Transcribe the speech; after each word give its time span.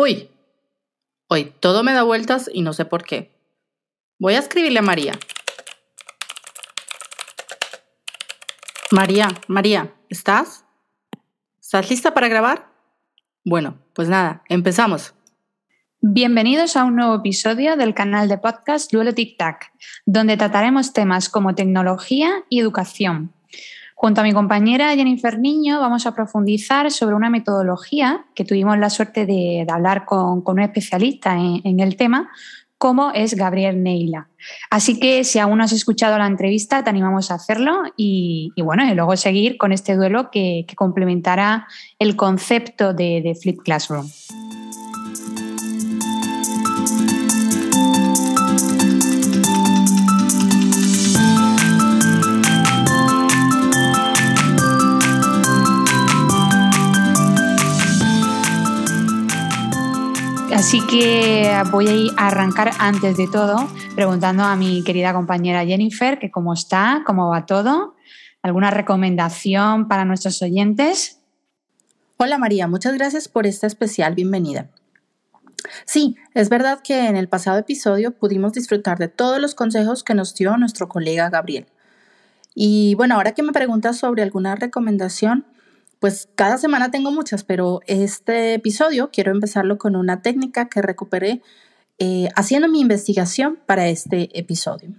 Uy, 0.00 0.30
hoy 1.26 1.52
todo 1.58 1.82
me 1.82 1.92
da 1.92 2.04
vueltas 2.04 2.48
y 2.54 2.62
no 2.62 2.72
sé 2.72 2.84
por 2.84 3.02
qué. 3.02 3.32
Voy 4.20 4.34
a 4.34 4.38
escribirle 4.38 4.78
a 4.78 4.82
María. 4.82 5.18
María, 8.92 9.26
María, 9.48 9.92
¿estás? 10.08 10.64
¿Estás 11.60 11.90
lista 11.90 12.14
para 12.14 12.28
grabar? 12.28 12.70
Bueno, 13.44 13.82
pues 13.92 14.08
nada, 14.08 14.44
empezamos. 14.48 15.14
Bienvenidos 16.00 16.76
a 16.76 16.84
un 16.84 16.94
nuevo 16.94 17.16
episodio 17.16 17.76
del 17.76 17.92
canal 17.92 18.28
de 18.28 18.38
podcast 18.38 18.92
Duelo 18.92 19.14
Tic 19.14 19.36
Tac, 19.36 19.72
donde 20.06 20.36
trataremos 20.36 20.92
temas 20.92 21.28
como 21.28 21.56
tecnología 21.56 22.44
y 22.48 22.60
educación. 22.60 23.34
Junto 24.00 24.20
a 24.20 24.24
mi 24.24 24.32
compañera 24.32 24.94
Jennifer 24.94 25.40
Niño 25.40 25.80
vamos 25.80 26.06
a 26.06 26.14
profundizar 26.14 26.88
sobre 26.92 27.16
una 27.16 27.30
metodología 27.30 28.26
que 28.32 28.44
tuvimos 28.44 28.78
la 28.78 28.90
suerte 28.90 29.26
de, 29.26 29.66
hablar 29.68 30.04
con, 30.04 30.44
un 30.46 30.60
especialista 30.60 31.36
en, 31.36 31.80
el 31.80 31.96
tema, 31.96 32.30
como 32.78 33.10
es 33.10 33.34
Gabriel 33.34 33.82
Neila. 33.82 34.28
Así 34.70 35.00
que 35.00 35.24
si 35.24 35.40
aún 35.40 35.58
no 35.58 35.64
has 35.64 35.72
escuchado 35.72 36.16
la 36.16 36.28
entrevista, 36.28 36.84
te 36.84 36.90
animamos 36.90 37.32
a 37.32 37.34
hacerlo 37.34 37.82
y, 37.96 38.52
bueno, 38.62 38.84
luego 38.94 39.16
seguir 39.16 39.58
con 39.58 39.72
este 39.72 39.96
duelo 39.96 40.30
que, 40.30 40.64
complementará 40.76 41.66
el 41.98 42.14
concepto 42.14 42.94
de, 42.94 43.20
de 43.20 43.34
Flip 43.34 43.58
Classroom. 43.64 44.06
Que 60.88 61.52
voy 61.70 62.10
a 62.16 62.28
arrancar 62.28 62.70
antes 62.78 63.18
de 63.18 63.28
todo 63.28 63.68
preguntando 63.94 64.42
a 64.42 64.56
mi 64.56 64.82
querida 64.82 65.12
compañera 65.12 65.66
Jennifer 65.66 66.18
que 66.18 66.30
cómo 66.30 66.54
está, 66.54 67.02
cómo 67.04 67.28
va 67.28 67.44
todo, 67.44 67.94
alguna 68.40 68.70
recomendación 68.70 69.86
para 69.86 70.06
nuestros 70.06 70.40
oyentes. 70.40 71.20
Hola 72.16 72.38
María, 72.38 72.68
muchas 72.68 72.94
gracias 72.94 73.28
por 73.28 73.46
esta 73.46 73.66
especial 73.66 74.14
bienvenida. 74.14 74.70
Sí, 75.84 76.16
es 76.32 76.48
verdad 76.48 76.80
que 76.82 77.06
en 77.06 77.16
el 77.16 77.28
pasado 77.28 77.58
episodio 77.58 78.12
pudimos 78.12 78.54
disfrutar 78.54 78.98
de 78.98 79.08
todos 79.08 79.38
los 79.40 79.54
consejos 79.54 80.02
que 80.02 80.14
nos 80.14 80.34
dio 80.34 80.56
nuestro 80.56 80.88
colega 80.88 81.28
Gabriel. 81.28 81.66
Y 82.54 82.94
bueno, 82.94 83.16
ahora 83.16 83.32
que 83.32 83.42
me 83.42 83.52
preguntas 83.52 83.98
sobre 83.98 84.22
alguna 84.22 84.54
recomendación, 84.54 85.44
pues 86.00 86.28
cada 86.34 86.58
semana 86.58 86.90
tengo 86.90 87.10
muchas, 87.10 87.44
pero 87.44 87.80
este 87.86 88.54
episodio 88.54 89.10
quiero 89.12 89.32
empezarlo 89.32 89.78
con 89.78 89.96
una 89.96 90.22
técnica 90.22 90.68
que 90.68 90.82
recuperé 90.82 91.42
eh, 91.98 92.28
haciendo 92.36 92.68
mi 92.68 92.80
investigación 92.80 93.58
para 93.66 93.88
este 93.88 94.38
episodio. 94.38 94.90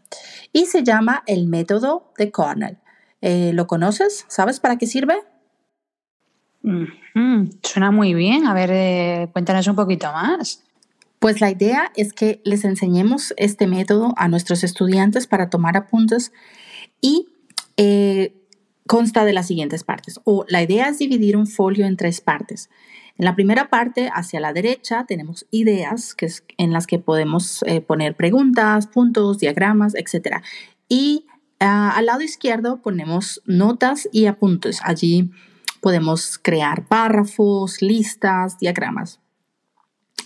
Y 0.52 0.66
se 0.66 0.84
llama 0.84 1.24
el 1.28 1.48
método 1.48 2.12
de 2.18 2.32
Cornell. 2.32 2.78
Eh, 3.22 3.52
¿Lo 3.54 3.68
conoces? 3.68 4.26
¿Sabes 4.28 4.60
para 4.60 4.78
qué 4.78 4.86
sirve? 4.86 5.16
Suena 7.64 7.92
muy 7.92 8.14
bien. 8.14 8.46
A 8.46 8.54
ver, 8.54 8.70
eh, 8.74 9.30
cuéntanos 9.32 9.68
un 9.68 9.78
poquito 9.78 10.12
más. 10.12 10.66
Pues 11.20 11.40
la 11.40 11.50
idea 11.50 11.92
es 11.96 12.12
que 12.12 12.42
les 12.44 12.66
enseñemos 12.66 13.34
este 13.38 13.68
método 13.68 14.14
a 14.18 14.28
nuestros 14.28 14.66
estudiantes 14.66 15.28
para 15.28 15.50
tomar 15.50 15.78
apuntes 15.78 16.34
y 17.02 17.28
consta 18.90 19.24
de 19.24 19.34
las 19.34 19.46
siguientes 19.46 19.84
partes, 19.84 20.20
o 20.24 20.46
la 20.48 20.64
idea 20.64 20.90
es 20.90 20.98
dividir 20.98 21.38
un 21.38 21.46
folio 21.46 21.86
en 21.86 21.96
tres 21.96 22.22
partes. 22.22 22.72
En 23.20 23.26
la 23.26 23.36
primera 23.36 23.70
parte, 23.70 24.10
hacia 24.12 24.40
la 24.40 24.52
derecha, 24.52 25.06
tenemos 25.08 25.46
ideas 25.52 26.16
que 26.16 26.26
es 26.26 26.44
en 26.58 26.74
las 26.74 26.88
que 26.88 26.98
podemos 26.98 27.62
eh, 27.68 27.82
poner 27.82 28.16
preguntas, 28.16 28.88
puntos, 28.88 29.38
diagramas, 29.38 29.94
etc. 29.94 30.38
Y 30.88 31.28
ah, 31.60 31.94
al 31.96 32.08
lado 32.08 32.22
izquierdo 32.22 32.82
ponemos 32.82 33.44
notas 33.46 34.10
y 34.12 34.26
apuntes. 34.26 34.80
Allí 34.84 35.30
podemos 35.82 36.40
crear 36.40 36.88
párrafos, 36.88 37.84
listas, 37.84 38.58
diagramas. 38.58 39.20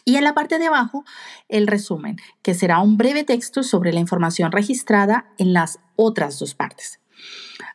Y 0.05 0.15
en 0.15 0.23
la 0.23 0.33
parte 0.33 0.57
de 0.57 0.67
abajo, 0.67 1.03
el 1.49 1.67
resumen, 1.67 2.15
que 2.41 2.53
será 2.53 2.79
un 2.79 2.95
breve 2.95 3.25
texto 3.25 3.61
sobre 3.61 3.91
la 3.91 3.99
información 3.99 4.53
registrada 4.53 5.25
en 5.37 5.51
las 5.51 5.81
otras 5.97 6.39
dos 6.39 6.55
partes. 6.55 7.01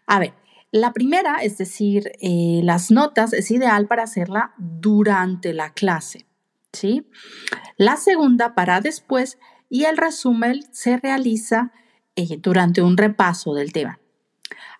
A 0.06 0.18
ver, 0.18 0.32
la 0.70 0.92
primera, 0.92 1.36
es 1.36 1.58
decir, 1.58 2.12
eh, 2.20 2.60
las 2.62 2.90
notas, 2.90 3.32
es 3.32 3.50
ideal 3.50 3.86
para 3.86 4.02
hacerla 4.02 4.52
durante 4.58 5.52
la 5.52 5.72
clase. 5.72 6.26
¿sí? 6.72 7.06
La 7.76 7.96
segunda 7.96 8.54
para 8.54 8.80
después 8.80 9.38
y 9.70 9.84
el 9.84 9.96
resumen 9.96 10.62
se 10.72 10.96
realiza 10.96 11.72
eh, 12.16 12.38
durante 12.38 12.82
un 12.82 12.96
repaso 12.96 13.54
del 13.54 13.72
tema. 13.72 13.98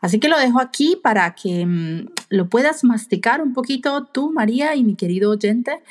Así 0.00 0.20
que 0.20 0.28
lo 0.28 0.38
dejo 0.38 0.60
aquí 0.60 0.98
para 1.02 1.34
que 1.34 1.66
mm, 1.66 2.08
lo 2.30 2.48
puedas 2.48 2.84
masticar 2.84 3.42
un 3.42 3.52
poquito 3.52 4.04
tú, 4.04 4.32
María, 4.32 4.74
y 4.76 4.84
mi 4.84 4.94
querido 4.94 5.30
oyente, 5.30 5.82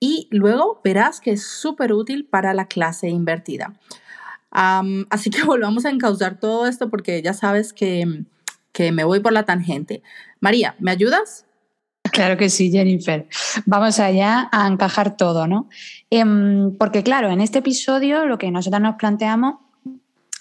y 0.00 0.28
luego 0.30 0.80
verás 0.84 1.20
que 1.20 1.32
es 1.32 1.44
súper 1.46 1.92
útil 1.92 2.26
para 2.26 2.52
la 2.52 2.66
clase 2.66 3.08
invertida. 3.08 3.74
así 4.50 5.30
que 5.30 5.42
volvamos 5.44 5.84
a 5.84 5.90
encauzar 5.90 6.38
todo 6.38 6.66
esto 6.66 6.90
porque 6.90 7.22
ya 7.22 7.32
sabes 7.32 7.72
que 7.72 8.04
mm, 8.06 8.26
que 8.74 8.92
me 8.92 9.04
voy 9.04 9.20
por 9.20 9.32
la 9.32 9.44
tangente. 9.44 10.02
María, 10.40 10.74
¿me 10.80 10.90
ayudas? 10.90 11.46
Claro 12.12 12.36
que 12.36 12.50
sí, 12.50 12.70
Jennifer. 12.70 13.26
Vamos 13.64 13.98
allá 13.98 14.50
a 14.52 14.66
encajar 14.66 15.16
todo, 15.16 15.46
¿no? 15.46 15.70
Em, 16.10 16.76
porque 16.76 17.02
claro, 17.02 17.30
en 17.30 17.40
este 17.40 17.60
episodio 17.60 18.26
lo 18.26 18.36
que 18.36 18.50
nosotros 18.50 18.82
nos 18.82 18.96
planteamos 18.96 19.54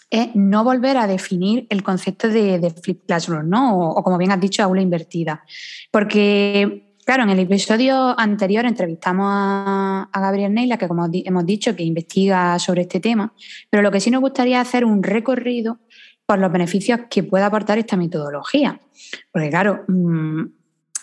es 0.09 0.35
no 0.35 0.63
volver 0.63 0.97
a 0.97 1.07
definir 1.07 1.65
el 1.69 1.81
concepto 1.81 2.27
de, 2.27 2.73
flip 2.83 3.05
classroom, 3.07 3.49
¿no? 3.49 3.91
O, 3.91 4.03
como 4.03 4.17
bien 4.17 4.31
has 4.31 4.39
dicho, 4.39 4.61
aula 4.61 4.81
invertida. 4.81 5.43
Porque, 5.89 6.95
claro, 7.05 7.23
en 7.23 7.29
el 7.29 7.39
episodio 7.39 8.19
anterior 8.19 8.65
entrevistamos 8.65 9.25
a, 9.27 10.09
a 10.11 10.21
Gabriel 10.21 10.53
Neila, 10.53 10.77
que 10.77 10.87
como 10.87 11.09
hemos 11.11 11.45
dicho, 11.45 11.75
que 11.75 11.83
investiga 11.83 12.59
sobre 12.59 12.81
este 12.81 12.99
tema, 12.99 13.33
pero 13.69 13.81
lo 13.81 13.91
que 13.91 13.99
sí 13.99 14.11
nos 14.11 14.21
gustaría 14.21 14.61
hacer 14.61 14.85
un 14.85 15.01
recorrido 15.01 15.79
los 16.39 16.51
beneficios 16.51 17.01
que 17.09 17.23
puede 17.23 17.43
aportar 17.43 17.77
esta 17.77 17.97
metodología. 17.97 18.79
Porque 19.31 19.49
claro, 19.49 19.83
mm, 19.87 20.43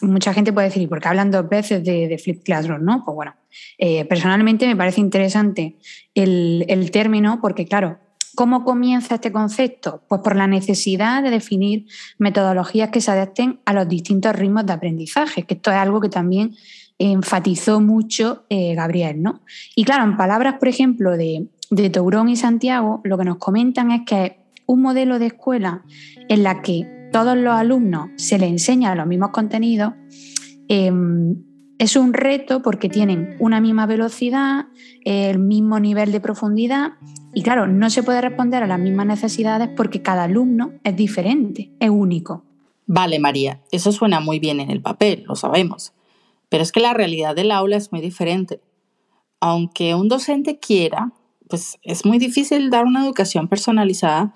mucha 0.02 0.32
gente 0.32 0.52
puede 0.52 0.68
decir, 0.68 0.82
¿y 0.82 0.86
por 0.86 1.00
qué 1.00 1.08
hablan 1.08 1.30
dos 1.30 1.48
veces 1.48 1.84
de, 1.84 2.20
Flip 2.22 2.42
Classroom? 2.42 2.84
¿no? 2.84 3.04
Pues 3.04 3.14
bueno, 3.14 3.34
eh, 3.78 4.04
personalmente 4.04 4.66
me 4.66 4.76
parece 4.76 5.00
interesante 5.00 5.76
el, 6.14 6.64
el 6.68 6.91
término 6.91 7.41
porque 7.41 7.66
claro, 7.66 7.98
¿Cómo 8.36 8.64
comienza 8.64 9.16
este 9.16 9.32
concepto? 9.32 10.02
Pues 10.08 10.20
por 10.22 10.36
la 10.36 10.46
necesidad 10.46 11.22
de 11.22 11.30
definir 11.30 11.86
metodologías 12.18 12.91
que 12.91 13.00
se 13.00 13.10
adapten 13.10 13.60
a 13.64 13.72
los 13.72 13.88
distintos 13.88 14.36
ritmos 14.36 14.66
de 14.66 14.72
aprendizaje, 14.72 15.42
que 15.42 15.54
esto 15.54 15.70
es 15.70 15.76
algo 15.76 16.00
que 16.00 16.08
también 16.08 16.54
enfatizó 16.98 17.80
mucho 17.80 18.44
eh, 18.48 18.74
Gabriel. 18.74 19.22
¿no? 19.22 19.41
Y 19.74 19.84
claro, 19.84 20.04
en 20.04 20.16
palabras, 20.16 20.54
por 20.58 20.68
ejemplo, 20.68 21.16
de, 21.16 21.48
de 21.70 21.91
Tourón 21.91 22.28
y 22.28 22.36
Santiago, 22.36 23.00
lo 23.04 23.18
que 23.18 23.24
nos 23.24 23.38
comentan 23.38 23.91
es 23.91 24.02
que 24.06 24.40
un 24.70 24.82
modelo 24.82 25.19
de 25.19 25.26
escuela 25.26 25.82
en 26.28 26.44
la 26.44 26.62
que 26.62 26.86
todos 27.12 27.36
los 27.36 27.53
alumnos 27.53 28.10
se 28.16 28.38
les 28.38 28.50
enseñan 28.50 28.97
los 28.97 29.06
mismos 29.06 29.31
contenidos, 29.31 29.94
em, 30.69 31.42
es 31.78 31.97
un 31.97 32.12
reto 32.12 32.62
porque 32.62 32.88
tienen 32.88 33.36
una 33.41 33.60
misma 33.60 33.86
velocidad, 33.86 34.66
el 35.04 35.41
mismo 35.41 35.80
nivel 35.80 36.12
de 36.12 36.20
profundidad 36.20 36.92
y 37.34 37.42
claro, 37.42 37.66
no 37.66 37.91
se 37.91 38.04
puede 38.04 38.20
responder 38.20 38.62
a 38.62 38.69
las 38.69 38.78
mismas 38.78 39.06
necesidades 39.06 39.69
porque 39.76 40.03
cada 40.03 40.25
alumno 40.25 40.72
es 40.84 40.94
diferente, 40.94 41.72
es 41.80 41.91
único. 41.91 42.44
Vale, 42.86 43.19
María, 43.19 43.60
eso 43.72 43.91
suena 43.91 44.20
muy 44.20 44.38
bien 44.38 44.60
en 44.60 44.70
el 44.70 44.82
papel, 44.82 45.25
lo 45.26 45.34
sabemos, 45.34 45.94
pero 46.48 46.62
es 46.62 46.70
que 46.70 46.80
la 46.80 46.94
realidad 46.94 47.34
del 47.34 47.50
aula 47.50 47.76
es 47.76 47.91
muy 47.91 48.00
diferente. 48.00 48.60
Aunque 49.41 49.94
un 49.94 50.09
docente 50.09 50.60
quiera, 50.60 51.12
pues 51.48 51.78
es 51.83 52.04
muy 52.04 52.18
difícil 52.18 52.71
dar 52.71 52.84
una 52.84 53.04
educación 53.04 53.48
personalizada 53.48 54.33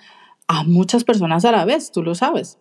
a 0.49 0.65
muchas 0.65 1.05
personas 1.05 1.45
a 1.45 1.53
la 1.53 1.65
vez, 1.65 1.91
tú 1.93 2.03
lo 2.03 2.15
sabes. 2.15 2.59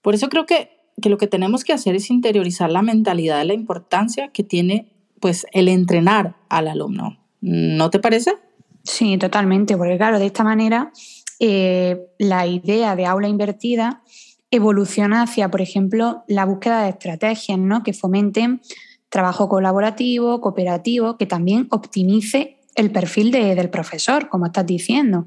Por 0.00 0.14
eso 0.14 0.28
creo 0.28 0.46
que, 0.46 0.70
lo 1.04 1.18
que 1.18 1.26
tenemos 1.26 1.64
que 1.64 1.72
hacer 1.72 1.94
es 1.94 2.10
interiorizar 2.10 2.70
la 2.70 2.82
mentalidad 2.82 3.38
de 3.38 3.46
la 3.46 3.54
importancia 3.54 4.28
que 4.28 4.44
tiene 4.44 4.92
pues 5.20 5.46
el 5.52 5.68
entrenar 5.68 6.36
al 6.48 6.68
alumno. 6.68 7.18
¿No 7.40 7.90
te 7.90 7.98
parece? 7.98 8.34
Sí, 8.82 9.16
totalmente, 9.18 9.76
porque 9.76 9.96
claro, 9.96 10.18
de 10.18 10.26
esta 10.26 10.44
manera 10.44 10.92
eh, 11.38 12.08
la 12.18 12.46
idea 12.46 12.96
de 12.96 13.06
aula 13.06 13.28
invertida 13.28 14.02
evoluciona 14.50 15.22
hacia, 15.22 15.50
por 15.50 15.60
ejemplo, 15.60 16.24
la 16.28 16.44
búsqueda 16.44 16.82
de 16.82 16.90
estrategias 16.90 17.58
¿no? 17.58 17.82
que 17.82 17.92
fomenten 17.94 18.60
trabajo 19.08 19.48
colaborativo, 19.48 20.40
cooperativo, 20.40 21.16
que 21.16 21.26
también 21.26 21.68
optimice 21.70 22.58
el 22.74 22.90
perfil 22.90 23.30
del 23.30 23.70
profesor, 23.70 24.28
como 24.28 24.46
estás 24.46 24.66
diciendo. 24.66 25.26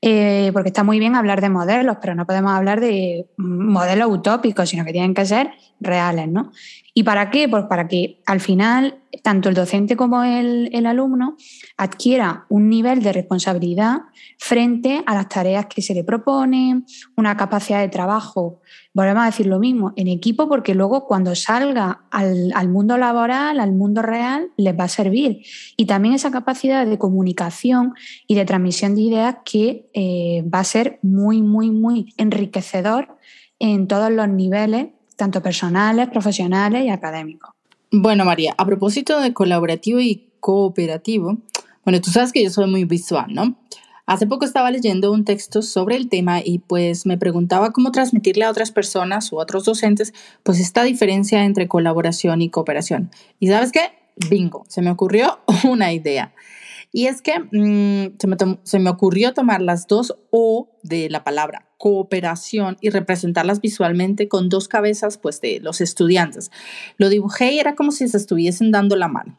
Eh, 0.00 0.50
porque 0.52 0.68
está 0.68 0.84
muy 0.84 1.00
bien 1.00 1.16
hablar 1.16 1.40
de 1.40 1.48
modelos, 1.48 1.96
pero 2.00 2.14
no 2.14 2.24
podemos 2.24 2.52
hablar 2.52 2.80
de 2.80 3.26
modelos 3.36 4.08
utópicos, 4.10 4.68
sino 4.68 4.84
que 4.84 4.92
tienen 4.92 5.12
que 5.12 5.26
ser 5.26 5.50
reales, 5.80 6.28
¿no? 6.28 6.52
¿Y 6.94 7.02
para 7.02 7.30
qué? 7.30 7.48
Pues 7.48 7.64
para 7.64 7.88
que 7.88 8.20
al 8.26 8.40
final 8.40 9.02
tanto 9.22 9.48
el 9.48 9.54
docente 9.54 9.96
como 9.96 10.22
el, 10.22 10.70
el, 10.72 10.86
alumno 10.86 11.36
adquiera 11.76 12.44
un 12.48 12.68
nivel 12.68 13.02
de 13.02 13.12
responsabilidad 13.12 14.00
frente 14.38 15.02
a 15.06 15.14
las 15.14 15.28
tareas 15.28 15.66
que 15.66 15.82
se 15.82 15.94
le 15.94 16.04
proponen, 16.04 16.86
una 17.16 17.36
capacidad 17.36 17.80
de 17.80 17.88
trabajo, 17.88 18.60
volvemos 18.92 19.22
a 19.22 19.26
decir 19.26 19.46
lo 19.46 19.58
mismo, 19.58 19.92
en 19.96 20.08
equipo, 20.08 20.48
porque 20.48 20.74
luego 20.74 21.06
cuando 21.06 21.34
salga 21.34 22.02
al, 22.10 22.52
al 22.54 22.68
mundo 22.68 22.98
laboral, 22.98 23.60
al 23.60 23.72
mundo 23.72 24.02
real, 24.02 24.50
les 24.56 24.78
va 24.78 24.84
a 24.84 24.88
servir. 24.88 25.42
Y 25.76 25.86
también 25.86 26.14
esa 26.14 26.30
capacidad 26.30 26.86
de 26.86 26.98
comunicación 26.98 27.94
y 28.26 28.34
de 28.34 28.44
transmisión 28.44 28.94
de 28.94 29.02
ideas 29.02 29.36
que 29.44 29.86
eh, 30.00 30.44
va 30.44 30.60
a 30.60 30.64
ser 30.64 31.00
muy, 31.02 31.42
muy, 31.42 31.72
muy 31.72 32.14
enriquecedor 32.18 33.18
en 33.58 33.88
todos 33.88 34.12
los 34.12 34.28
niveles, 34.28 34.90
tanto 35.16 35.42
personales, 35.42 36.08
profesionales 36.08 36.84
y 36.84 36.90
académicos. 36.90 37.50
Bueno, 37.90 38.24
María, 38.24 38.54
a 38.56 38.64
propósito 38.64 39.18
de 39.18 39.34
colaborativo 39.34 39.98
y 39.98 40.30
cooperativo, 40.38 41.38
bueno, 41.84 42.00
tú 42.00 42.12
sabes 42.12 42.32
que 42.32 42.44
yo 42.44 42.50
soy 42.50 42.70
muy 42.70 42.84
visual, 42.84 43.26
¿no? 43.34 43.56
Hace 44.06 44.28
poco 44.28 44.44
estaba 44.44 44.70
leyendo 44.70 45.10
un 45.10 45.24
texto 45.24 45.62
sobre 45.62 45.96
el 45.96 46.08
tema 46.08 46.42
y 46.44 46.60
pues 46.60 47.04
me 47.04 47.18
preguntaba 47.18 47.72
cómo 47.72 47.90
transmitirle 47.90 48.44
a 48.44 48.50
otras 48.50 48.70
personas 48.70 49.32
o 49.32 49.40
a 49.40 49.42
otros 49.42 49.64
docentes 49.64 50.14
pues 50.44 50.60
esta 50.60 50.84
diferencia 50.84 51.44
entre 51.44 51.66
colaboración 51.66 52.40
y 52.40 52.50
cooperación. 52.50 53.10
Y 53.40 53.48
sabes 53.48 53.72
qué? 53.72 53.90
Bingo, 54.30 54.64
se 54.68 54.80
me 54.80 54.92
ocurrió 54.92 55.40
una 55.64 55.92
idea. 55.92 56.32
Y 56.92 57.06
es 57.06 57.22
que 57.22 57.38
mm, 57.38 58.16
se, 58.18 58.26
me 58.26 58.36
se, 58.62 58.78
me 58.78 58.90
ocurrió 58.90 59.34
tomar 59.34 59.60
las 59.60 59.86
dos 59.86 60.16
O 60.30 60.70
de 60.82 61.10
la 61.10 61.24
palabra 61.24 61.66
cooperación 61.78 62.76
y 62.80 62.90
representarlas 62.90 63.60
visualmente 63.60 64.28
con 64.28 64.48
dos 64.48 64.66
cabezas 64.66 65.16
pues 65.16 65.40
de 65.40 65.60
los 65.60 65.80
estudiantes. 65.80 66.50
Lo 66.96 67.08
dibujé 67.08 67.52
y 67.52 67.60
era 67.60 67.76
como 67.76 67.92
si 67.92 68.08
se 68.08 68.16
estuviesen 68.16 68.72
dando 68.72 68.96
la 68.96 69.08
mano. 69.08 69.38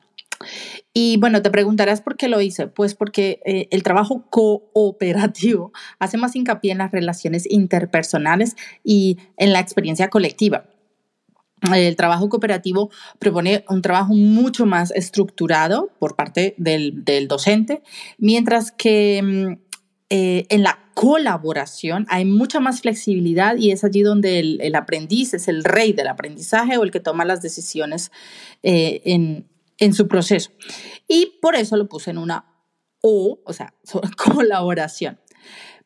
Y 0.93 1.17
bueno, 1.17 1.41
te 1.41 1.51
preguntarás 1.51 2.01
por 2.01 2.15
qué 2.15 2.27
lo 2.27 2.41
hice. 2.41 2.67
Pues 2.67 2.95
porque 2.95 3.41
eh, 3.45 3.67
el 3.71 3.83
trabajo 3.83 4.25
cooperativo 4.29 5.71
hace 5.99 6.17
más 6.17 6.35
hincapié 6.35 6.71
en 6.71 6.79
las 6.79 6.91
relaciones 6.91 7.45
interpersonales 7.49 8.55
y 8.83 9.17
en 9.37 9.53
la 9.53 9.59
experiencia 9.59 10.09
colectiva. 10.09 10.65
El 11.73 11.95
trabajo 11.95 12.29
cooperativo 12.29 12.89
propone 13.19 13.65
un 13.69 13.81
trabajo 13.81 14.13
mucho 14.13 14.65
más 14.65 14.91
estructurado 14.91 15.91
por 15.99 16.15
parte 16.15 16.55
del, 16.57 17.27
docente, 17.27 17.81
mientras 18.17 18.71
que 18.71 19.21
mm, 19.21 19.61
eh, 20.09 20.45
en 20.49 20.63
la 20.63 20.79
colaboración 20.93 22.05
hay 22.09 22.25
mucha 22.25 22.59
más 22.59 22.81
flexibilidad 22.81 23.57
y 23.57 23.71
es 23.71 23.83
allí 23.83 24.01
donde 24.01 24.39
el, 24.39 24.75
aprendiz 24.75 25.33
es 25.33 25.47
el 25.47 25.63
rey 25.63 25.93
del 25.93 26.07
aprendizaje 26.07 26.77
o 26.77 26.83
el 26.83 26.91
que 26.91 26.99
toma 26.99 27.25
las 27.25 27.41
decisiones 27.41 28.11
eh, 28.63 29.01
en 29.05 29.93
su 29.93 30.07
proceso. 30.07 30.51
Y 31.07 31.37
por 31.41 31.55
eso 31.55 31.77
lo 31.77 31.87
puse 31.87 32.11
en 32.11 32.17
una 32.17 32.45
O, 33.01 33.39
o 33.45 33.53
sea, 33.53 33.73
colaboración. 34.17 35.19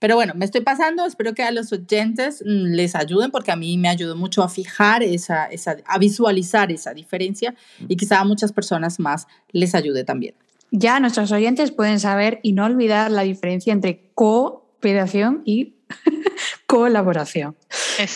Pero 0.04 0.16
bueno, 0.16 0.34
me 0.36 0.44
estoy 0.44 0.60
pasando, 0.60 1.06
espero 1.06 1.34
que 1.34 1.44
a 1.44 1.52
los 1.52 1.72
oyentes 1.72 2.44
mm, 2.46 2.74
les 2.74 2.94
ayuden 2.94 3.32
porque 3.32 3.54
a 3.54 3.56
mí 3.56 3.78
me 3.78 3.88
ayudó 3.88 4.18
mucho 4.18 4.44
a 4.44 4.50
fijar 4.50 5.02
esa, 5.02 5.46
esa, 5.46 5.78
a 5.86 5.98
visualizar 5.98 6.74
esa 6.74 6.94
diferencia 6.94 7.56
y 7.88 7.96
quizá 7.96 8.20
a 8.20 8.26
muchas 8.26 8.52
personas 8.52 9.00
más 9.00 9.28
les 9.54 9.74
ayude 9.74 10.04
también 10.04 10.36
ya 10.72 11.00
nuestros 11.00 11.32
oyentes 11.32 11.72
pueden 11.72 12.02
saber 12.02 12.40
y 12.44 12.52
no 12.52 12.66
olvidar 12.66 13.12
la 13.12 13.22
diferencia 13.22 13.72
entre 13.72 14.12
cooperación 14.16 15.44
y 15.46 15.76
colaboración. 16.66 17.56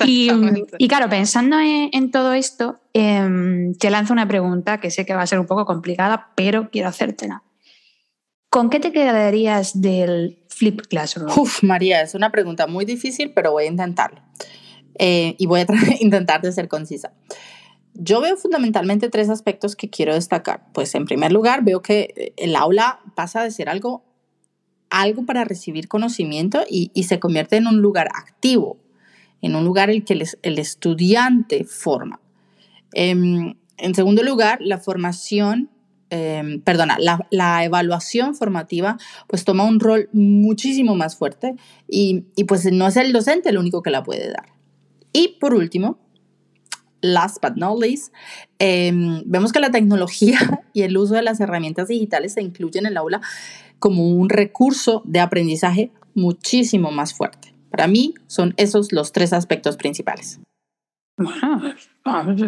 Y, 0.05 0.29
y, 0.79 0.87
claro, 0.87 1.07
pensando 1.07 1.57
en, 1.59 2.11
todo 2.11 2.33
esto, 2.33 2.79
eh, 2.95 3.71
te 3.79 3.91
lanzo 3.91 4.11
una 4.11 4.27
pregunta 4.27 4.79
que 4.79 4.89
sé 4.89 5.05
que 5.05 5.13
va 5.13 5.21
a 5.21 5.27
ser 5.27 5.39
un 5.39 5.45
poco 5.45 5.65
complicada, 5.65 6.31
pero 6.35 6.69
quiero 6.71 6.89
hacértela. 6.89 7.43
¿Con 8.49 8.69
qué 8.69 8.79
te 8.79 8.91
quedarías 8.91 9.81
del 9.81 10.39
Flip 10.47 10.81
Classroom? 10.81 11.37
Uf, 11.37 11.63
María, 11.63 12.01
es 12.01 12.15
una 12.15 12.31
pregunta 12.31 12.65
muy 12.65 12.85
difícil, 12.85 13.33
pero 13.33 13.51
voy 13.51 13.65
a 13.65 13.67
intentarlo. 13.67 14.21
Eh, 14.99 15.35
y 15.37 15.45
voy 15.45 15.61
a 15.61 15.65
intentar 15.99 16.41
de 16.41 16.51
ser 16.51 16.67
concisa. 16.67 17.11
Yo 17.93 18.21
veo 18.21 18.37
fundamentalmente 18.37 19.09
tres 19.09 19.29
aspectos 19.29 19.75
que 19.75 19.89
quiero 19.89 20.13
destacar. 20.13 20.65
Pues 20.73 20.95
en 20.95 21.05
primer 21.05 21.31
lugar, 21.31 21.63
veo 21.63 21.81
que 21.81 22.13
eh, 22.15 22.33
el 22.37 22.55
aula 22.55 23.01
pasa 23.15 23.43
de 23.43 23.51
ser 23.51 23.69
algo, 23.69 24.05
algo 24.89 25.25
para 25.25 25.43
recibir 25.43 25.87
conocimiento 25.87 26.63
y, 26.69 26.91
se 27.03 27.19
convierte 27.19 27.57
en 27.57 27.67
un 27.67 27.81
lugar 27.81 28.07
activo, 28.13 28.77
en 29.41 29.55
un 29.55 29.65
lugar 29.65 29.89
en 29.89 29.97
el 29.97 30.05
que 30.05 30.13
el, 30.41 30.59
estudiante 30.59 31.65
forma. 31.65 32.21
Em, 32.93 33.55
en 33.77 33.93
segundo 33.93 34.23
lugar, 34.23 34.59
la 34.61 34.77
formación, 34.77 35.69
em, 36.09 36.61
perdona, 36.61 36.97
la, 36.99 37.63
evaluación 37.63 38.35
formativa 38.35 38.97
pues 39.27 39.43
toma 39.43 39.63
un 39.63 39.79
rol 39.79 40.09
muchísimo 40.13 40.95
más 40.95 41.15
fuerte 41.15 41.55
y, 41.87 42.25
y 42.35 42.43
pues 42.45 42.71
no 42.71 42.87
es 42.87 42.97
el 42.97 43.13
docente 43.13 43.49
el 43.49 43.57
único 43.57 43.81
que 43.81 43.91
la 43.91 44.03
puede 44.03 44.29
dar. 44.29 44.53
Y 45.13 45.37
por 45.39 45.53
último, 45.53 45.99
last 47.01 47.37
but 47.41 47.55
not 47.55 47.79
least, 47.79 48.13
em, 48.59 49.23
vemos 49.25 49.51
que 49.51 49.59
la 49.59 49.71
tecnología 49.71 50.39
y 50.73 50.83
el 50.83 50.97
uso 50.97 51.15
de 51.15 51.23
las 51.23 51.39
herramientas 51.39 51.87
digitales 51.87 52.33
se 52.33 52.41
incluyen 52.41 52.85
en 52.85 52.91
el 52.91 52.97
aula 52.97 53.21
como 53.79 54.07
un 54.07 54.29
recurso 54.29 55.01
de 55.05 55.19
aprendizaje 55.19 55.91
muchísimo 56.15 56.91
más 56.91 57.13
fuerte. 57.13 57.53
Para 57.69 57.87
mí 57.87 58.13
son 58.27 58.53
esos 58.57 58.91
los 58.91 59.11
tres 59.11 59.33
aspectos 59.33 59.77
principales. 59.77 60.39
Bueno, 61.17 61.61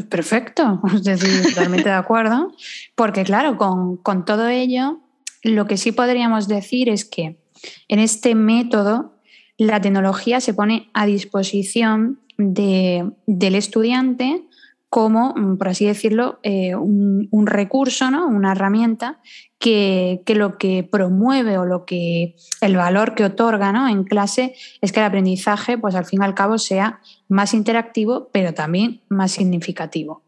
perfecto, 0.09 0.79
estoy 1.05 1.41
totalmente 1.43 1.89
de 1.89 1.95
acuerdo, 1.95 2.53
porque 2.95 3.23
claro, 3.23 3.57
con, 3.57 3.97
con 3.97 4.25
todo 4.25 4.47
ello, 4.47 4.99
lo 5.43 5.65
que 5.65 5.77
sí 5.77 5.91
podríamos 5.91 6.47
decir 6.47 6.87
es 6.87 7.03
que 7.03 7.39
en 7.87 7.99
este 7.99 8.35
método 8.35 9.15
la 9.57 9.81
tecnología 9.81 10.39
se 10.39 10.53
pone 10.53 10.89
a 10.93 11.05
disposición 11.05 12.19
del 12.37 13.55
estudiante 13.55 14.45
como, 14.89 15.33
mm, 15.35 15.57
por 15.57 15.69
así 15.69 15.85
decirlo, 15.85 16.39
eh, 16.43 16.75
un, 16.75 17.27
recurso, 17.45 18.09
¿no? 18.11 18.27
una 18.27 18.51
herramienta 18.51 19.19
que, 19.59 20.21
lo 20.27 20.57
que 20.57 20.83
promueve 20.83 21.57
o 21.57 21.65
lo 21.65 21.85
que 21.85 22.35
el 22.61 22.75
valor 22.75 23.15
que 23.15 23.25
otorga 23.25 23.71
¿no? 23.71 23.87
en 23.87 24.03
clase 24.03 24.55
es 24.81 24.91
que 24.91 24.99
el 24.99 25.05
aprendizaje, 25.05 25.77
pues 25.77 25.95
al 25.95 26.05
fin 26.05 26.21
y 26.21 26.25
al 26.25 26.35
cabo, 26.35 26.57
sea 26.57 26.99
más 27.27 27.53
interactivo, 27.53 28.29
pero 28.31 28.53
también 28.53 29.01
más 29.09 29.31
significativo. 29.31 30.23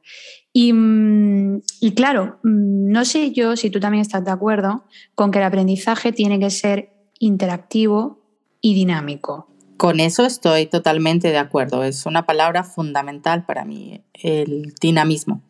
Y, 0.54 0.74
mm, 0.74 1.62
y 1.80 1.94
claro, 1.94 2.40
mm, 2.44 2.92
no 2.92 3.06
sé 3.06 3.32
yo 3.32 3.56
si 3.56 3.70
tú 3.70 3.80
también 3.80 4.02
estás 4.02 4.24
de 4.24 4.32
acuerdo 4.32 4.86
con 5.16 5.32
que 5.32 5.40
el 5.40 5.46
aprendizaje 5.46 6.12
tiene 6.12 6.40
que 6.40 6.50
ser 6.50 6.94
interactivo 7.20 8.20
y 8.62 8.76
dinámico. 8.76 9.51
Con 9.82 10.00
eso 10.00 10.28
estoy 10.28 10.68
totalmente 10.68 11.30
de 11.30 11.40
acuerdo. 11.40 11.84
Es 11.84 12.06
una 12.06 12.28
palabra 12.28 12.64
fundamental 12.64 13.48
para 13.48 13.66
mí, 13.66 14.00
el 14.14 14.76
dinamismo. 14.80 15.42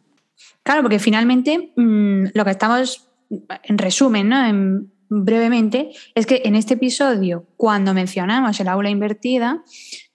Claro, 0.64 0.84
porque 0.84 1.00
finalmente 1.00 1.74
mm, 1.76 2.28
lo 2.34 2.46
que 2.46 2.52
estamos, 2.52 3.10
en 3.64 3.78
resumen, 3.78 4.30
¿no? 4.30 4.88
brevemente, 5.10 5.90
es 6.16 6.26
que 6.26 6.44
en 6.46 6.56
este 6.56 6.76
episodio, 6.76 7.46
cuando 7.58 7.94
mencionamos 7.94 8.58
el 8.62 8.70
aula 8.70 8.90
invertida, 8.90 9.66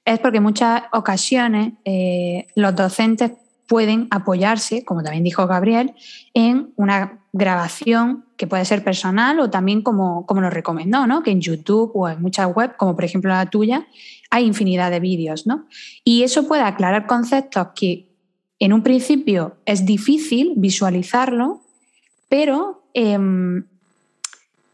es 0.02 0.18
porque 0.18 0.38
en 0.38 0.44
muchas 0.44 0.84
ocasiones 0.94 1.74
eh, 1.84 2.46
los 2.54 2.74
docentes 2.74 3.32
pueden 3.66 4.06
apoyarse, 4.10 4.84
como 4.84 5.02
también 5.02 5.24
dijo 5.24 5.46
Gabriel, 5.46 5.94
en 6.34 6.72
una 6.76 7.20
grabación 7.32 8.24
que 8.36 8.46
puede 8.46 8.64
ser 8.64 8.84
personal 8.84 9.40
o 9.40 9.50
también 9.50 9.82
como, 9.82 10.26
como 10.26 10.40
nos 10.40 10.52
recomendó, 10.52 11.06
¿no? 11.06 11.22
que 11.22 11.30
en 11.30 11.40
YouTube 11.40 11.90
o 11.94 12.08
en 12.08 12.22
muchas 12.22 12.54
webs, 12.54 12.74
como 12.76 12.94
por 12.94 13.04
ejemplo 13.04 13.30
la 13.30 13.46
tuya, 13.46 13.86
hay 14.30 14.44
infinidad 14.44 14.90
de 14.90 15.00
vídeos. 15.00 15.46
¿no? 15.46 15.66
Y 16.04 16.22
eso 16.22 16.46
puede 16.46 16.62
aclarar 16.62 17.06
conceptos 17.06 17.68
que 17.74 18.08
en 18.58 18.72
un 18.72 18.82
principio 18.82 19.56
es 19.64 19.84
difícil 19.84 20.54
visualizarlo, 20.56 21.62
pero 22.28 22.82
em, 22.94 23.64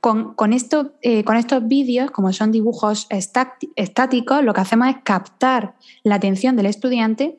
con, 0.01 0.53
esto, 0.53 0.95
eh, 1.03 1.23
con 1.23 1.37
estos 1.37 1.67
vídeos, 1.67 2.11
como 2.11 2.33
son 2.33 2.51
dibujos 2.51 3.07
estáticos, 3.09 4.43
lo 4.43 4.53
que 4.53 4.61
hacemos 4.61 4.89
es 4.89 4.97
captar 5.05 5.75
la 6.03 6.17
atención 6.17 6.57
del 6.57 6.67
estudiante 6.67 7.39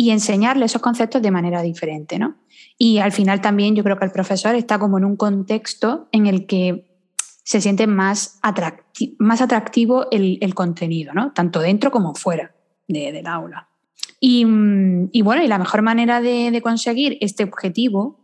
y 0.00 0.10
enseñarle 0.10 0.64
esos 0.64 0.80
conceptos 0.80 1.20
de 1.22 1.32
manera 1.32 1.60
diferente, 1.60 2.20
¿no? 2.20 2.36
Y 2.78 2.98
al 2.98 3.10
final 3.10 3.40
también 3.40 3.74
yo 3.74 3.82
creo 3.82 3.98
que 3.98 4.04
el 4.04 4.12
profesor 4.12 4.54
está 4.54 4.78
como 4.78 4.96
en 4.96 5.04
un 5.04 5.16
contexto 5.16 6.08
en 6.12 6.28
el 6.28 6.46
que 6.46 6.88
se 7.42 7.60
siente 7.60 7.88
más, 7.88 8.38
más 9.18 9.40
atractivo 9.40 10.06
el, 10.12 10.54
contenido, 10.54 11.12
¿no? 11.14 11.32
Tanto 11.32 11.58
dentro 11.58 11.90
como 11.90 12.14
fuera 12.14 12.54
del 12.86 13.26
aula. 13.26 13.70
Y, 14.20 14.44
bueno, 14.44 15.42
y 15.42 15.48
la 15.48 15.58
mejor 15.58 15.82
manera 15.82 16.20
de, 16.20 16.60
conseguir 16.62 17.18
este 17.20 17.42
objetivo 17.42 18.20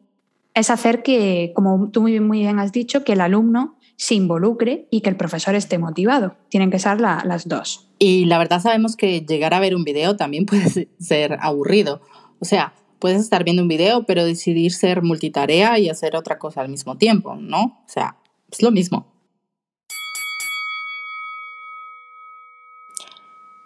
es 0.54 0.70
hacer 0.70 1.02
que, 1.02 1.50
como 1.56 1.90
tú 1.90 2.02
muy 2.02 2.20
muy 2.20 2.38
bien 2.38 2.60
has 2.60 2.70
dicho, 2.70 3.02
que 3.02 3.14
el 3.14 3.20
alumno 3.20 3.80
se 3.96 4.14
involucre 4.14 4.86
y 4.92 5.00
que 5.00 5.10
el 5.10 5.16
profesor 5.16 5.56
esté 5.56 5.78
motivado. 5.78 6.36
Tienen 6.50 6.70
que 6.70 6.78
ser 6.78 7.00
las 7.00 7.48
dos. 7.48 7.83
Y 7.98 8.24
la 8.26 8.38
verdad 8.38 8.60
sabemos 8.60 8.96
que 8.96 9.20
llegar 9.20 9.54
a 9.54 9.60
ver 9.60 9.74
un 9.74 9.84
video 9.84 10.16
también 10.16 10.46
puede 10.46 10.88
ser 10.98 11.38
aburrido. 11.40 12.00
O 12.40 12.44
sea, 12.44 12.74
puedes 12.98 13.20
estar 13.20 13.44
viendo 13.44 13.62
un 13.62 13.68
video, 13.68 14.04
pero 14.04 14.24
decidir 14.24 14.72
ser 14.72 15.02
multitarea 15.02 15.78
y 15.78 15.88
hacer 15.88 16.16
otra 16.16 16.38
cosa 16.38 16.60
al 16.60 16.68
mismo 16.68 16.96
tiempo, 16.96 17.36
¿no? 17.36 17.62
O 17.62 17.88
sea, 17.88 18.16
es 18.50 18.62
lo 18.62 18.70
mismo. 18.70 19.14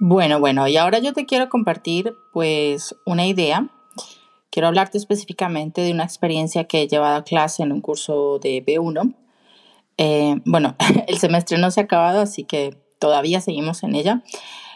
Bueno, 0.00 0.38
bueno, 0.38 0.68
y 0.68 0.76
ahora 0.76 1.00
yo 1.00 1.12
te 1.12 1.26
quiero 1.26 1.48
compartir 1.48 2.16
pues 2.32 2.94
una 3.04 3.26
idea. 3.26 3.68
Quiero 4.50 4.68
hablarte 4.68 4.96
específicamente 4.96 5.80
de 5.80 5.92
una 5.92 6.04
experiencia 6.04 6.64
que 6.64 6.82
he 6.82 6.88
llevado 6.88 7.16
a 7.16 7.24
clase 7.24 7.64
en 7.64 7.72
un 7.72 7.80
curso 7.80 8.38
de 8.38 8.64
B1. 8.64 9.14
Eh, 9.98 10.36
bueno, 10.44 10.76
el 11.08 11.18
semestre 11.18 11.58
no 11.58 11.70
se 11.72 11.80
ha 11.80 11.84
acabado, 11.84 12.20
así 12.20 12.44
que 12.44 12.76
todavía 12.98 13.40
seguimos 13.40 13.82
en 13.82 13.94
ella. 13.94 14.22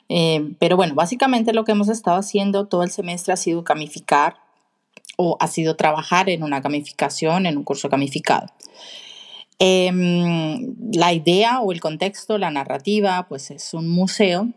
Eh, 0.08 0.54
pero 0.58 0.76
bueno, 0.76 0.94
básicamente 0.94 1.52
lo 1.52 1.64
que 1.64 1.72
hemos 1.72 1.88
estado 1.88 2.18
haciendo 2.18 2.66
todo 2.66 2.82
el 2.82 2.90
semestre 2.90 3.32
ha 3.32 3.36
sido 3.36 3.62
gamificar 3.62 4.36
o 5.16 5.36
ha 5.40 5.46
sido 5.46 5.76
trabajar 5.76 6.28
en 6.28 6.42
una 6.42 6.60
gamificación, 6.60 7.46
en 7.46 7.56
un 7.56 7.64
curso 7.64 7.88
gamificado. 7.88 8.46
Em, 9.58 10.74
la 10.92 11.12
idea 11.12 11.60
o 11.60 11.72
el 11.72 11.80
contexto, 11.80 12.36
la 12.36 12.50
narrativa, 12.50 13.26
pues 13.28 13.50
es 13.50 13.74
un 13.74 13.88
museo 13.88 14.48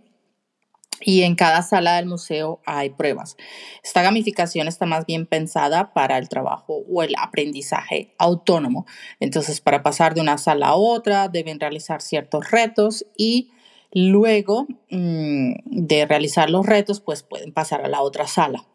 y 1.01 1.23
en 1.23 1.35
cada 1.35 1.61
sala 1.61 1.97
del 1.97 2.05
museo 2.05 2.61
hay 2.65 2.89
pruebas. 2.89 3.37
Esta 3.83 4.01
gamificación 4.01 4.67
está 4.67 4.85
más 4.85 5.05
bien 5.05 5.25
pensada 5.25 5.93
para 5.93 6.17
el 6.17 6.29
trabajo 6.29 6.83
o 6.89 7.03
el 7.03 7.13
aprendizaje 7.17 8.15
autónomo. 8.17 8.85
Entonces, 9.19 9.61
para 9.61 9.83
pasar 9.83 10.15
de 10.15 10.21
una 10.21 10.37
sala 10.37 10.69
a 10.69 10.75
otra, 10.75 11.27
deben 11.27 11.59
realizar 11.59 12.01
ciertos 12.01 12.49
retos 12.49 13.05
y 13.17 13.51
luego 13.95 14.67
mm, 14.91 15.53
de 15.65 16.05
realizar 16.05 16.49
los 16.49 16.65
retos, 16.65 16.99
pues 16.99 17.23
pueden 17.23 17.53
pasar 17.53 17.83
a 17.83 17.87
la 17.87 18.01
otra 18.01 18.27
sala. 18.27 18.65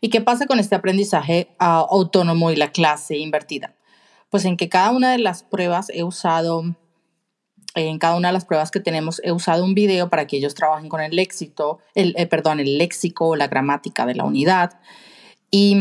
¿Y 0.00 0.10
qué 0.10 0.20
pasa 0.20 0.46
con 0.46 0.60
este 0.60 0.76
aprendizaje 0.76 1.48
ah, 1.58 1.84
autónomo 1.90 2.50
y 2.52 2.56
la 2.56 2.70
clase 2.70 3.16
invertida? 3.16 3.74
Pues 4.30 4.44
en 4.44 4.56
que 4.56 4.68
cada 4.68 4.92
una 4.92 5.10
de 5.12 5.18
las 5.18 5.42
pruebas 5.42 5.90
he 5.92 6.04
usado 6.04 6.76
en 7.74 7.98
cada 7.98 8.16
una 8.16 8.28
de 8.28 8.32
las 8.32 8.44
pruebas 8.44 8.70
que 8.70 8.80
tenemos 8.80 9.20
he 9.22 9.30
usado 9.30 9.64
un 9.64 9.74
video 9.74 10.08
para 10.08 10.26
que 10.26 10.36
ellos 10.36 10.54
trabajen 10.54 10.88
con 10.88 11.00
el 11.00 11.14
léxico, 11.14 11.80
el, 11.94 12.14
eh, 12.16 12.26
perdón, 12.26 12.60
el 12.60 12.78
léxico 12.78 13.28
o 13.28 13.36
la 13.36 13.48
gramática 13.48 14.06
de 14.06 14.14
la 14.14 14.24
unidad. 14.24 14.80
Y 15.50 15.76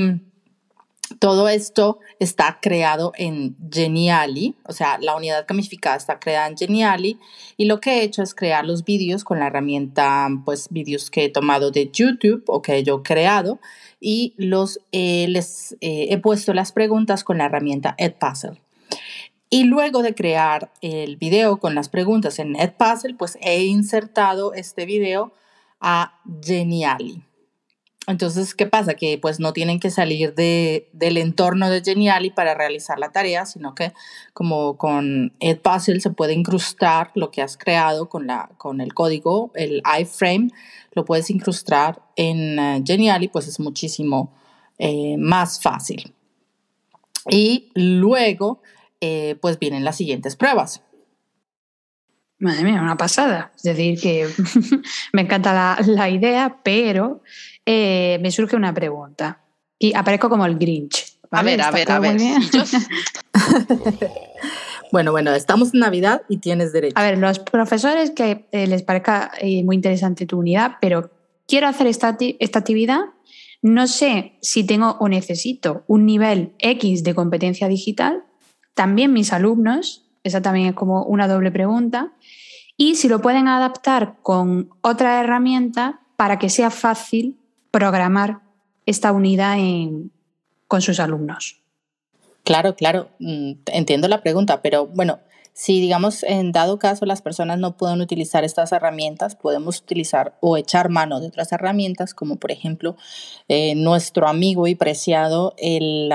todo 1.19 1.49
esto 1.49 1.99
está 2.19 2.59
creado 2.61 3.11
en 3.15 3.55
Geniali, 3.71 4.55
o 4.65 4.73
sea, 4.73 4.97
la 4.99 5.15
unidad 5.15 5.45
gamificada 5.47 5.95
está 5.95 6.19
creada 6.19 6.47
en 6.47 6.57
Geniali 6.57 7.19
y 7.57 7.65
lo 7.65 7.79
que 7.79 7.99
he 7.99 8.03
hecho 8.03 8.23
es 8.23 8.33
crear 8.35 8.65
los 8.65 8.83
vídeos 8.83 9.23
con 9.23 9.39
la 9.39 9.47
herramienta, 9.47 10.27
pues 10.45 10.67
vídeos 10.69 11.09
que 11.09 11.25
he 11.25 11.29
tomado 11.29 11.71
de 11.71 11.89
YouTube 11.91 12.43
o 12.47 12.61
que 12.61 12.83
yo 12.83 12.99
he 12.99 13.03
creado 13.03 13.59
y 13.99 14.33
los 14.37 14.79
les 14.91 15.73
eh, 15.81 16.07
he 16.09 16.17
puesto 16.17 16.53
las 16.53 16.71
preguntas 16.71 17.23
con 17.23 17.37
la 17.37 17.45
herramienta 17.45 17.95
Edpuzzle. 17.97 18.61
Y 19.49 19.63
luego 19.63 20.01
de 20.01 20.13
crear 20.13 20.71
el 20.81 21.15
video 21.15 21.57
con 21.57 21.73
las 21.73 21.87
preguntas 21.87 22.37
en 22.39 22.55
Edpuzzle, 22.55 23.15
pues 23.15 23.37
he 23.41 23.63
insertado 23.63 24.53
este 24.53 24.85
video 24.85 25.31
a 25.79 26.19
Geniali. 26.43 27.26
Entonces, 28.07 28.55
¿qué 28.55 28.65
pasa? 28.65 28.93
Que 28.93 29.17
pues 29.21 29.39
no 29.41 29.51
tienen 29.51 29.81
que 29.81 29.91
salir 29.91 30.33
de, 30.33 30.89
del 30.93 31.17
entorno 31.17 31.69
de 31.69 31.81
Geniali 31.83 32.29
para 32.29 32.53
realizar 32.53 32.97
la 32.97 33.11
tarea, 33.11 33.45
sino 33.45 33.75
que 33.75 33.91
como 34.33 34.77
con 34.77 35.33
Edpuzzle 35.41 35.99
se 35.99 36.11
puede 36.11 36.33
incrustar 36.33 37.11
lo 37.15 37.31
que 37.31 37.41
has 37.41 37.57
creado 37.57 38.07
con, 38.07 38.25
la, 38.25 38.49
con 38.57 38.79
el 38.79 38.93
código, 38.93 39.51
el 39.55 39.83
iframe, 39.99 40.49
lo 40.93 41.03
puedes 41.03 41.29
incrustar 41.29 42.01
en 42.15 42.57
uh, 42.57 42.83
Geniali, 42.83 43.27
pues 43.27 43.47
es 43.47 43.59
muchísimo 43.59 44.33
eh, 44.79 45.17
más 45.17 45.61
fácil. 45.61 46.13
Y 47.29 47.71
luego 47.75 48.61
eh, 49.01 49.35
pues 49.41 49.59
vienen 49.59 49.83
las 49.83 49.97
siguientes 49.97 50.35
pruebas. 50.35 50.81
Madre 52.39 52.63
mía, 52.63 52.81
una 52.81 52.97
pasada. 52.97 53.51
Es 53.55 53.63
decir, 53.63 53.99
que 53.99 54.27
me 55.13 55.23
encanta 55.23 55.77
la, 55.85 56.09
idea, 56.09 56.59
pero 56.63 57.21
eh, 57.67 58.17
me 58.21 58.31
surge 58.31 58.55
una 58.55 58.73
pregunta. 58.73 59.43
Y 59.77 59.93
aparezco 59.93 60.29
como 60.29 60.47
el 60.47 60.57
Grinch. 60.57 61.19
A 61.29 61.43
ver, 61.43 61.61
a 61.61 61.69
ver, 61.69 61.91
a 61.91 61.99
ver. 61.99 62.17
bueno, 64.91 65.11
bueno, 65.11 65.35
estamos 65.35 65.73
en 65.73 65.81
Navidad 65.81 66.23
y 66.29 66.37
tienes 66.37 66.73
derecho. 66.73 66.97
A 66.97 67.03
ver, 67.03 67.19
los 67.19 67.37
profesores 67.37 68.09
que 68.09 68.47
eh, 68.51 68.65
les 68.65 68.81
parezca 68.81 69.31
muy 69.63 69.75
interesante 69.75 70.25
tu 70.25 70.39
unidad, 70.39 70.77
pero 70.81 71.11
quiero 71.47 71.67
hacer 71.67 71.85
esta, 71.85 72.17
esta 72.19 72.59
actividad. 72.59 73.01
No 73.61 73.85
sé 73.85 74.39
si 74.41 74.63
tengo 74.63 74.97
o 74.99 75.09
necesito 75.09 75.83
un 75.85 76.07
nivel 76.07 76.53
X 76.59 77.03
de 77.03 77.13
competencia 77.13 77.67
digital 77.67 78.23
también 78.77 79.11
mis 79.11 79.33
alumnos, 79.33 80.05
esa 80.23 80.43
también 80.43 80.67
es 80.67 80.75
como 80.75 81.03
una 81.03 81.27
doble 81.27 81.51
pregunta, 81.51 82.13
y 82.77 82.95
si 82.95 83.09
lo 83.09 83.21
pueden 83.21 83.47
adaptar 83.47 84.17
con 84.21 84.69
otra 84.81 85.19
herramienta 85.19 86.01
para 86.15 86.37
que 86.37 86.49
sea 86.49 86.69
fácil 86.69 87.39
programar 87.77 88.39
esta 88.87 89.11
unidad 89.11 89.55
con 90.67 90.81
sus 90.81 90.99
alumnos. 90.99 91.61
Claro, 92.43 92.75
claro, 92.75 93.09
mm, 93.19 93.51
entiendo 93.67 94.07
la 94.07 94.23
pregunta, 94.23 94.63
pero 94.63 94.87
bueno, 94.87 95.19
si 95.53 95.79
digamos 95.79 96.23
en 96.23 96.51
dado 96.51 96.79
caso 96.79 97.05
las 97.05 97.21
personas 97.21 97.59
no 97.59 97.77
pueden 97.77 98.01
utilizar 98.01 98.43
estas 98.43 98.71
herramientas, 98.71 99.35
podemos 99.35 99.79
utilizar 99.79 100.39
o 100.39 100.57
echar 100.57 100.89
mano 100.89 101.19
de 101.19 101.27
otras 101.27 101.51
herramientas, 101.51 102.15
como 102.15 102.37
por 102.37 102.51
ejemplo 102.51 102.95
eh, 103.47 103.75
nuestro 103.75 104.27
amigo 104.27 104.65
y 104.65 104.73
preciado 104.73 105.53
el 105.59 106.11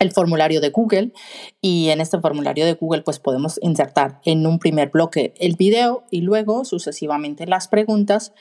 el 0.00 0.10
formulario 0.10 0.60
de 0.60 0.70
Google 0.70 1.12
y 1.60 1.88
en 1.90 2.00
este 2.00 2.18
formulario 2.18 2.66
de 2.66 2.74
Google 2.74 3.02
pues 3.02 3.18
podemos 3.18 3.58
insertar 3.62 4.20
en 4.24 4.46
un 4.46 4.58
primer 4.58 4.90
bloque 4.90 5.34
el 5.38 5.56
video 5.56 6.04
y 6.10 6.22
luego 6.22 6.64
sucesivamente 6.64 7.46
las 7.46 7.68
preguntas 7.68 8.32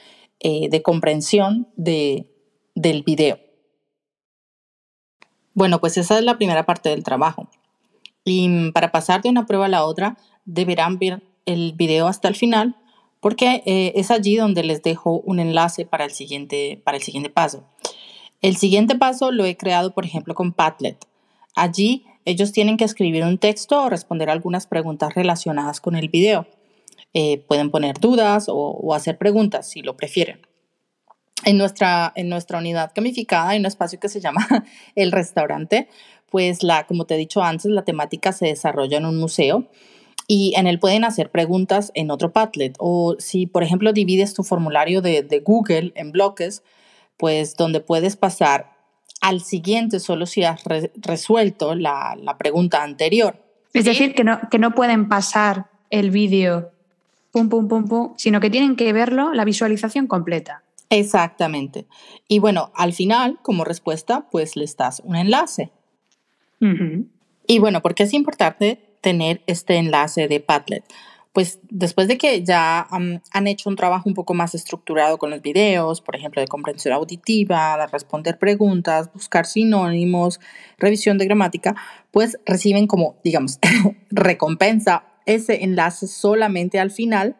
eh, 0.43 0.69
de 0.69 0.81
comprensión 0.81 1.67
de, 1.75 2.27
del 2.75 3.03
video. 3.03 3.39
Bueno, 5.53 5.79
pues 5.79 5.97
esa 5.97 6.17
es 6.17 6.23
la 6.23 6.38
primera 6.38 6.65
parte 6.65 6.89
del 6.89 7.03
trabajo. 7.03 7.50
Y 8.25 8.71
para 8.71 8.91
pasar 8.91 9.21
de 9.21 9.29
una 9.29 9.45
prueba 9.45 9.65
a 9.65 9.69
la 9.69 9.85
otra 9.85 10.17
deberán 10.45 11.00
ver 11.00 11.23
el 11.45 11.73
video 11.73 12.07
hasta 12.07 12.27
el 12.27 12.35
final 12.35 12.77
porque 13.23 13.63
eh, 13.65 13.93
es 13.95 14.12
allí 14.12 14.35
donde 14.35 14.63
les 14.63 14.83
dejo 14.83 15.21
un 15.21 15.39
enlace 15.39 15.85
para 15.85 16.03
el, 16.03 16.12
siguiente, 16.12 16.81
para 16.83 16.97
el 16.97 17.03
siguiente 17.03 17.29
paso. 17.29 17.63
El 18.41 18.57
siguiente 18.57 18.95
paso 18.95 19.31
lo 19.31 19.45
he 19.45 19.55
creado, 19.55 19.93
por 19.93 20.05
ejemplo, 20.05 20.35
con 20.35 20.51
Padlet. 20.51 21.07
Allí 21.55 22.05
ellos 22.25 22.51
tienen 22.51 22.75
que 22.75 22.83
escribir 22.83 23.23
un 23.23 23.38
texto 23.38 23.81
o 23.81 23.89
responder 23.89 24.29
algunas 24.29 24.67
preguntas 24.67 25.15
relacionadas 25.15 25.79
con 25.79 25.95
el 25.95 26.09
video. 26.09 26.47
Eh, 27.13 27.43
pueden 27.48 27.70
poner 27.70 28.00
dudas 28.00 28.46
o, 28.50 28.93
hacer 28.96 29.17
preguntas 29.17 29.70
si 29.70 29.82
lo 29.82 29.96
prefieren. 29.96 30.41
En 31.46 31.58
nuestra, 31.58 32.12
en 32.15 32.29
nuestra 32.29 32.58
unidad 32.58 32.91
gamificada 32.96 33.50
hay 33.50 33.60
un 33.60 33.65
espacio 33.65 34.00
que 34.00 34.10
se 34.10 34.20
llama 34.20 34.48
el 34.96 35.12
restaurante, 35.12 35.89
pues 36.32 36.63
la, 36.63 36.88
como 36.88 37.05
te 37.05 37.13
he 37.13 37.17
dicho 37.17 37.43
antes, 37.43 37.65
la 37.65 37.84
temática 37.84 38.32
se 38.32 38.48
desarrolla 38.48 38.98
en 38.98 39.05
un 39.05 39.20
museo 39.20 39.67
y 40.27 40.53
en 40.55 40.65
él 40.65 40.79
pueden 40.79 41.03
hacer 41.03 41.29
preguntas 41.29 41.91
en 41.93 42.10
otro 42.10 42.32
Padlet. 42.32 42.75
O 42.79 43.15
si, 43.20 43.46
por 43.46 43.62
ejemplo, 43.62 43.93
divides 43.93 44.34
tu 44.34 44.43
formulario 44.43 45.01
de, 45.01 45.41
Google 45.46 45.91
en 45.96 46.12
bloques, 46.12 46.63
pues 47.17 47.55
donde 47.55 47.82
puedes 47.82 48.15
pasar 48.15 48.74
al 49.22 49.41
siguiente 49.41 50.00
solo 50.00 50.25
si 50.25 50.43
has 50.43 50.63
resuelto 50.96 51.75
la, 51.75 52.17
pregunta 52.39 52.82
anterior. 52.82 53.39
Es 53.74 53.86
decir, 53.86 54.15
que 54.15 54.24
no, 54.24 54.39
que 54.50 54.60
no 54.60 54.74
pueden 54.74 55.10
pasar 55.10 55.67
el 55.89 56.10
vídeo 56.10 56.73
pum, 57.34 57.50
pum, 57.50 57.68
pum, 57.68 57.88
pum, 57.88 58.13
sino 58.16 58.40
que 58.40 58.50
tienen 58.50 58.78
que 58.78 58.94
verlo, 58.94 59.34
la 59.34 59.44
visualización 59.44 60.08
completa. 60.08 60.63
Exactamente. 60.90 61.88
Y 62.28 62.40
bueno, 62.40 62.72
al 62.75 62.94
final, 62.94 63.40
como 63.42 63.66
respuesta, 63.66 64.28
pues 64.32 64.56
les 64.56 64.78
das 64.78 65.02
un 65.04 65.18
enlace. 65.18 65.72
Y 67.46 67.60
bueno, 67.60 67.82
¿por 67.82 67.94
qué 67.94 68.04
es 68.04 68.13
importante 68.13 68.80
tener 69.02 69.42
este 69.48 69.75
enlace 69.75 70.30
de 70.30 70.40
Padlet? 70.40 70.86
pues 71.34 71.60
después 71.70 72.08
de 72.08 72.20
que 72.20 72.44
ya 72.44 72.88
han 72.90 73.48
hecho 73.48 73.68
un 73.68 73.75
trabajo 73.75 74.08
un 74.08 74.13
poco 74.13 74.36
más 74.36 74.54
estructurado 74.54 75.18
con 75.18 75.32
los 75.32 75.42
videos, 75.42 76.00
por 76.00 76.16
ejemplo, 76.16 76.40
de 76.40 76.48
comprensión 76.48 76.94
auditiva, 76.94 77.75
de 77.75 77.88
responder 77.88 78.38
preguntas, 78.38 79.12
buscar 79.12 79.48
sinónimos, 79.48 80.40
revisión 80.78 81.18
de 81.18 81.25
gramática, 81.25 81.75
pues 82.12 82.38
reciben 82.46 82.86
como, 82.86 83.16
digamos, 83.24 83.58
recompensa 84.12 85.06
ese 85.25 85.63
enlace 85.63 86.08
solamente 86.08 86.80
al 86.80 86.92
final. 86.92 87.38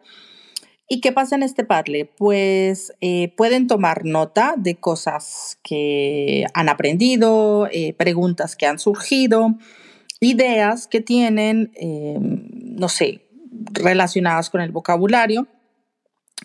¿Y 0.88 1.00
qué 1.00 1.12
pasa 1.12 1.36
en 1.36 1.42
este 1.42 1.64
Padlet? 1.64 2.10
Pues 2.16 2.92
eh, 3.00 3.32
pueden 3.36 3.66
tomar 3.66 4.04
nota 4.04 4.54
de 4.56 4.76
cosas 4.76 5.58
que 5.62 6.46
han 6.54 6.68
aprendido, 6.68 7.68
eh, 7.72 7.94
preguntas 7.94 8.54
que 8.54 8.66
han 8.66 8.78
surgido, 8.78 9.54
ideas 10.20 10.86
que 10.86 11.00
tienen, 11.00 11.72
eh, 11.74 12.16
no 12.20 12.88
sé, 12.88 13.22
relacionadas 13.72 14.50
con 14.50 14.60
el 14.60 14.72
vocabulario 14.72 15.46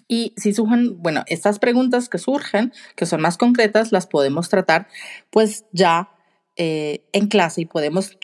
Y 0.08 0.34
si 0.38 0.54
surgen, 0.54 1.02
bueno, 1.02 1.24
estas 1.28 1.60
preguntas 1.60 2.10
que 2.10 2.18
surgen, 2.18 2.74
que 2.96 3.06
son 3.06 3.22
más 3.22 3.38
concretas, 3.38 3.92
las 3.92 4.08
podemos 4.08 4.50
tratar 4.50 4.88
pues 5.30 5.66
ya 5.72 6.10
eh, 6.56 7.04
en 7.14 7.28
clase 7.28 7.62
y 7.62 7.66
podemos, 7.66 8.18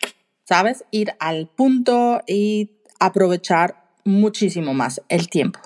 ¿sabes? 0.44 0.84
Ir 0.90 1.12
al 1.20 1.48
punto 1.48 2.22
y 2.26 2.75
aprovechar 3.00 3.84
muchísimo 4.04 4.74
más 4.74 5.02
el 5.08 5.28
tiempo. 5.28 5.60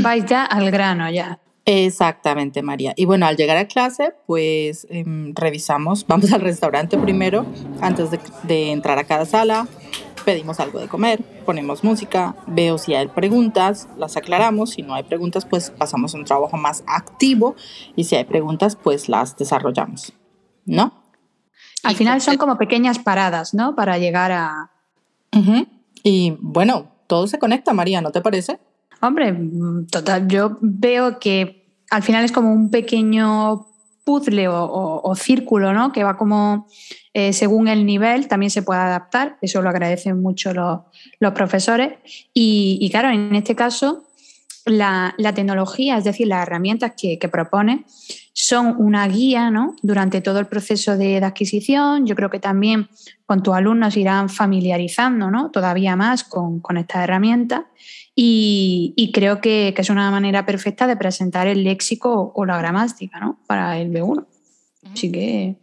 Vais 0.00 0.24
ya 0.24 0.44
al 0.44 0.70
grano, 0.70 1.10
ya. 1.10 1.40
Exactamente, 1.64 2.62
María. 2.62 2.94
Y 2.96 3.04
bueno, 3.04 3.26
al 3.26 3.36
llegar 3.36 3.56
a 3.56 3.66
clase, 3.66 4.14
pues 4.26 4.86
em, 4.90 5.34
revisamos, 5.34 6.06
vamos 6.08 6.32
al 6.32 6.40
restaurante 6.40 6.96
primero, 6.98 7.46
antes 7.80 8.10
de, 8.10 8.20
de 8.44 8.72
entrar 8.72 8.98
a 8.98 9.04
cada 9.04 9.26
sala, 9.26 9.66
pedimos 10.24 10.60
algo 10.60 10.78
de 10.80 10.88
comer, 10.88 11.22
ponemos 11.44 11.84
música, 11.84 12.34
veo 12.46 12.78
si 12.78 12.94
hay 12.94 13.08
preguntas, 13.08 13.88
las 13.96 14.16
aclaramos, 14.16 14.70
si 14.70 14.82
no 14.82 14.94
hay 14.94 15.02
preguntas, 15.02 15.44
pues 15.44 15.70
pasamos 15.70 16.14
a 16.14 16.18
un 16.18 16.24
trabajo 16.24 16.56
más 16.56 16.84
activo 16.86 17.56
y 17.96 18.04
si 18.04 18.16
hay 18.16 18.24
preguntas, 18.24 18.76
pues 18.76 19.08
las 19.08 19.36
desarrollamos, 19.36 20.12
¿no? 20.64 21.04
Al 21.82 21.96
final 21.96 22.20
son 22.20 22.36
como 22.36 22.58
pequeñas 22.58 22.98
paradas, 22.98 23.54
¿no? 23.54 23.74
Para 23.74 23.98
llegar 23.98 24.32
a... 24.32 24.70
Y 26.02 26.36
bueno, 26.40 26.92
todo 27.06 27.26
se 27.26 27.38
conecta, 27.38 27.72
María, 27.72 28.00
¿no 28.00 28.10
te 28.10 28.20
parece? 28.20 28.58
Hombre, 29.00 29.36
total, 29.90 30.28
yo 30.28 30.58
veo 30.60 31.18
que 31.18 31.60
al 31.90 32.02
final 32.02 32.24
es 32.24 32.32
como 32.32 32.52
un 32.52 32.70
pequeño 32.70 33.66
puzzle 34.04 34.48
o, 34.48 35.14
círculo, 35.14 35.72
¿no? 35.72 35.92
Que 35.92 36.04
va 36.04 36.16
como 36.16 36.66
eh, 37.12 37.32
según 37.32 37.68
el 37.68 37.86
nivel, 37.86 38.28
también 38.28 38.50
se 38.50 38.62
puede 38.62 38.80
adaptar, 38.80 39.36
eso 39.42 39.62
lo 39.62 39.68
agradecen 39.68 40.20
mucho 40.20 40.52
los, 40.52 41.32
profesores. 41.32 41.94
Y, 42.32 42.88
claro, 42.90 43.10
en 43.10 43.34
este 43.34 43.54
caso, 43.54 44.04
la, 44.64 45.14
tecnología, 45.34 45.96
es 45.96 46.04
decir, 46.04 46.28
las 46.28 46.42
herramientas 46.42 46.92
que, 46.96 47.28
propone, 47.28 47.84
son 48.50 48.74
una 48.78 49.06
guía 49.06 49.48
¿no? 49.52 49.76
durante 49.80 50.20
todo 50.20 50.40
el 50.40 50.46
proceso 50.48 50.96
de, 50.96 51.18
adquisición. 51.18 52.04
Yo 52.04 52.16
creo 52.16 52.30
que 52.30 52.40
también 52.40 52.88
con 53.24 53.44
tus 53.44 53.54
alumnos 53.54 53.96
irán 53.96 54.28
familiarizando 54.28 55.30
¿no? 55.30 55.52
todavía 55.52 55.94
más 55.94 56.24
con, 56.24 56.60
estas 56.76 57.04
herramientas 57.04 57.62
y, 58.16 59.12
creo 59.14 59.40
que, 59.40 59.72
que, 59.74 59.82
es 59.82 59.88
una 59.88 60.10
manera 60.10 60.44
perfecta 60.46 60.88
de 60.88 60.96
presentar 60.96 61.46
el 61.46 61.62
léxico 61.62 62.32
o 62.34 62.44
la 62.44 62.58
gramática 62.58 63.20
¿no? 63.20 63.38
para 63.46 63.78
el 63.78 63.92
B1. 63.92 64.26
Así 64.92 65.12
que 65.12 65.56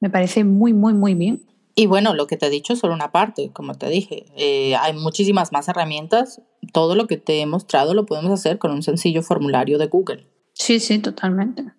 me 0.00 0.10
parece 0.10 0.42
muy, 0.42 0.72
muy, 0.72 0.94
muy 0.94 1.14
bien. 1.14 1.46
Y 1.76 1.86
bueno, 1.86 2.12
lo 2.12 2.26
que 2.26 2.36
te 2.36 2.46
he 2.46 2.50
dicho 2.50 2.72
es 2.72 2.80
solo 2.80 2.94
una 2.94 3.12
parte, 3.12 3.52
como 3.52 3.74
te 3.74 3.88
dije. 3.88 4.26
Eh, 4.36 4.74
hay 4.74 4.94
muchísimas 4.94 5.52
más 5.52 5.68
herramientas. 5.68 6.42
Todo 6.72 6.96
lo 6.96 7.06
que 7.06 7.18
te 7.18 7.40
he 7.40 7.46
mostrado 7.46 7.94
lo 7.94 8.04
podemos 8.04 8.32
hacer 8.32 8.58
con 8.58 8.72
un 8.72 8.82
sencillo 8.82 9.22
formulario 9.22 9.78
de 9.78 9.86
Google. 9.86 10.26
Sí, 10.54 10.80
sí, 10.80 10.98
totalmente. 10.98 11.76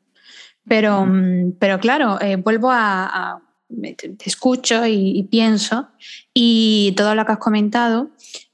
Pero, 0.67 1.05
mm, 1.05 1.53
pero 1.59 1.79
claro, 1.79 2.19
eh, 2.21 2.35
vuelvo 2.35 2.69
a, 2.71 3.41
te, 3.97 4.15
escucho 4.25 4.85
y, 4.85 5.23
pienso 5.31 5.87
y 6.33 6.93
todo 6.97 7.15
lo 7.15 7.25
que 7.25 7.33
has 7.33 7.37
comentado 7.37 8.09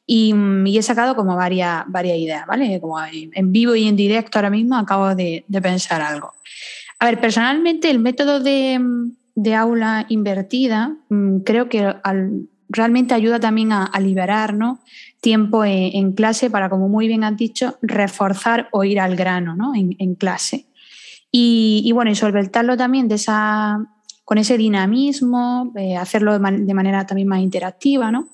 y, 0.05 0.33
mm, 0.33 0.67
y 0.67 0.77
he 0.77 0.83
sacado 0.83 1.15
como 1.15 1.35
varias, 1.35 1.83
varias 1.87 2.17
ideas, 2.17 2.45
¿vale? 2.45 2.79
Como 2.79 2.97
en 3.01 3.51
vivo 3.51 3.75
y 3.75 3.87
en 3.87 3.95
directo 3.95 4.37
ahora 4.37 4.49
mismo 4.49 4.77
acabo 4.77 5.15
de, 5.15 5.45
de 5.47 5.61
pensar 5.61 6.01
algo. 6.01 6.33
A 6.99 7.05
ver, 7.05 7.19
personalmente 7.19 7.89
el 7.89 7.99
método 7.99 8.39
de, 8.39 8.79
mm, 8.79 9.11
de 9.35 9.55
aula 9.55 10.05
invertida 10.09 10.95
creo 11.43 11.69
que 11.69 11.93
realmente 12.69 13.13
ayuda 13.13 13.39
también 13.39 13.71
a, 13.71 13.91
liberar 13.99 14.55
tiempo 15.21 15.63
en, 15.65 16.13
clase 16.13 16.49
para, 16.49 16.69
como 16.69 16.89
muy 16.89 17.07
bien 17.07 17.23
has 17.23 17.37
dicho, 17.37 17.77
reforzar 17.81 18.67
o 18.71 18.83
ir 18.83 18.99
al 18.99 19.15
grano 19.15 19.73
en, 19.75 20.15
clase. 20.15 20.67
Y, 21.35 21.91
bueno, 21.93 22.11
y 22.11 22.15
solventarlo 22.15 22.77
también 22.77 23.07
de 23.07 23.15
esa, 23.15 23.79
con 24.23 24.37
ese 24.37 24.55
dinamismo, 24.55 25.73
eh, 25.75 25.97
hacerlo 25.97 26.33
de, 26.33 26.73
manera 26.73 27.05
también 27.07 27.27
más 27.27 27.41
interactiva. 27.41 28.11
¿no? 28.11 28.29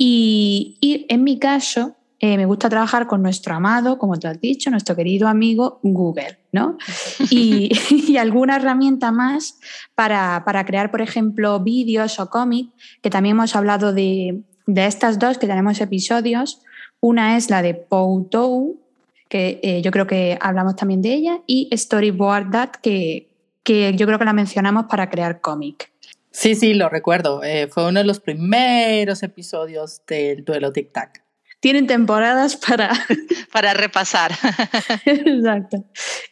y 0.00 1.06
en 1.08 1.24
mi 1.24 1.38
caso, 1.38 1.98
eh, 2.20 2.36
me 2.36 2.46
gusta 2.46 2.68
trabajar 2.68 3.06
con 3.06 3.22
nuestro 3.22 3.54
amado, 3.54 3.96
como 3.96 4.18
tú 4.18 4.26
has 4.26 4.40
dicho, 4.40 4.70
nuestro 4.70 4.96
querido 4.96 5.28
amigo 5.28 5.78
Google, 5.84 6.38
¿no? 6.50 6.76
Y, 7.30 8.16
alguna 8.16 8.56
herramienta 8.56 9.12
más 9.12 9.60
para, 9.94 10.42
crear, 10.66 10.90
por 10.90 11.00
ejemplo, 11.00 11.60
vídeos 11.60 12.18
o 12.18 12.28
cómics, 12.28 12.72
que 13.02 13.10
también 13.10 13.36
hemos 13.36 13.54
hablado 13.54 13.92
de, 13.92 14.42
estas 14.66 15.20
dos, 15.20 15.38
que 15.38 15.46
tenemos 15.46 15.80
episodios. 15.80 16.60
Una 17.00 17.36
es 17.36 17.50
la 17.50 17.62
de 17.62 17.74
Poutou, 17.74 18.80
que 19.28 19.60
eh, 19.62 19.82
yo 19.82 19.90
creo 19.90 20.06
que 20.06 20.38
hablamos 20.40 20.76
también 20.76 21.02
de 21.02 21.14
ella, 21.14 21.40
y 21.46 21.68
Storyboard 21.72 22.50
That, 22.50 22.70
que, 22.82 23.30
que 23.62 23.94
yo 23.94 24.06
creo 24.06 24.18
que 24.18 24.24
la 24.24 24.32
mencionamos 24.32 24.86
para 24.88 25.10
crear 25.10 25.40
cómic. 25.40 25.92
Sí, 26.30 26.54
sí, 26.54 26.74
lo 26.74 26.88
recuerdo. 26.88 27.42
Eh, 27.42 27.68
fue 27.68 27.88
uno 27.88 28.00
de 28.00 28.06
los 28.06 28.20
primeros 28.20 29.22
episodios 29.22 30.02
del 30.06 30.44
duelo 30.44 30.72
Tic 30.72 30.92
Tac 30.92 31.28
tienen 31.60 31.86
temporadas 31.86 32.56
para... 32.56 32.90
para 33.52 33.74
repasar. 33.74 34.32
Exacto. 35.04 35.84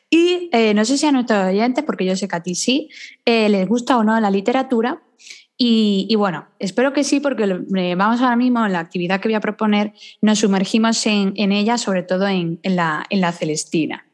Y 0.09 0.48
eh, 0.52 0.74
no 0.74 0.85
sé 0.85 0.98
si 0.98 1.06
a 1.06 1.12
nuestros 1.12 1.46
oyentes, 1.46 1.85
porque 1.85 2.04
yo 2.04 2.14
sé 2.16 2.28
que 2.28 2.37
a 2.37 2.42
ti 2.42 2.54
sí, 2.54 2.88
eh, 3.24 3.48
les 3.48 3.66
gusta 3.66 3.96
o 3.96 4.04
no 4.04 4.18
la 4.20 4.30
literatura. 4.30 5.02
Y, 5.59 6.14
bueno, 6.16 6.47
espero 6.59 6.92
que 6.92 7.03
sí, 7.03 7.21
porque 7.21 7.45
eh, 7.45 7.95
vamos 7.95 8.21
ahora 8.21 8.37
mismo 8.37 8.66
en 8.66 8.73
la 8.73 8.81
actividad 8.81 9.21
que 9.21 9.29
voy 9.29 9.37
a 9.37 9.40
proponer, 9.40 9.95
nos 10.21 10.40
sumergimos 10.40 11.07
en, 11.07 11.33
ella, 11.53 11.79
sobre 11.79 12.03
todo 12.03 12.29
en, 12.29 12.61
la, 12.62 13.07
en 13.09 13.23
la, 13.23 13.33
Celestina. 13.33 14.07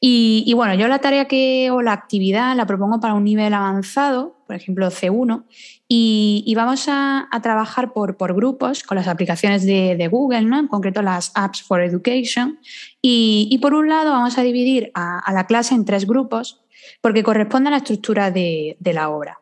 Y, 0.00 0.52
bueno, 0.54 0.74
yo 0.74 0.88
la 0.88 0.98
tarea 0.98 1.26
que, 1.26 1.70
o 1.70 1.80
la 1.80 1.92
actividad 1.92 2.54
la 2.56 2.66
propongo 2.66 3.00
para 3.00 3.14
un 3.14 3.24
nivel 3.24 3.54
avanzado, 3.54 4.36
por 4.46 4.54
ejemplo 4.54 4.90
C1, 4.90 5.44
y, 5.88 6.52
vamos 6.56 6.86
a, 6.88 7.28
trabajar 7.42 7.92
por, 7.92 8.16
por, 8.16 8.34
grupos 8.34 8.82
con 8.82 8.96
las 8.96 9.08
aplicaciones 9.08 9.64
de, 9.64 10.08
Google, 10.10 10.42
¿no? 10.42 10.58
en 10.58 10.66
concreto 10.66 11.02
las 11.02 11.32
Apps 11.34 11.62
for 11.62 11.82
Education. 11.82 12.58
Y, 13.02 13.58
por 13.60 13.74
un 13.74 13.88
lado 13.90 14.12
vamos 14.12 14.38
a 14.38 14.42
dividir 14.42 14.90
a, 14.94 15.30
la 15.32 15.46
clase 15.46 15.74
en 15.74 15.84
tres 15.84 16.06
grupos 16.06 16.62
porque 17.00 17.22
corresponde 17.22 17.68
a 17.68 17.72
la 17.72 17.76
estructura 17.78 18.30
de, 18.30 18.76
la 18.80 19.10
obra. 19.10 19.41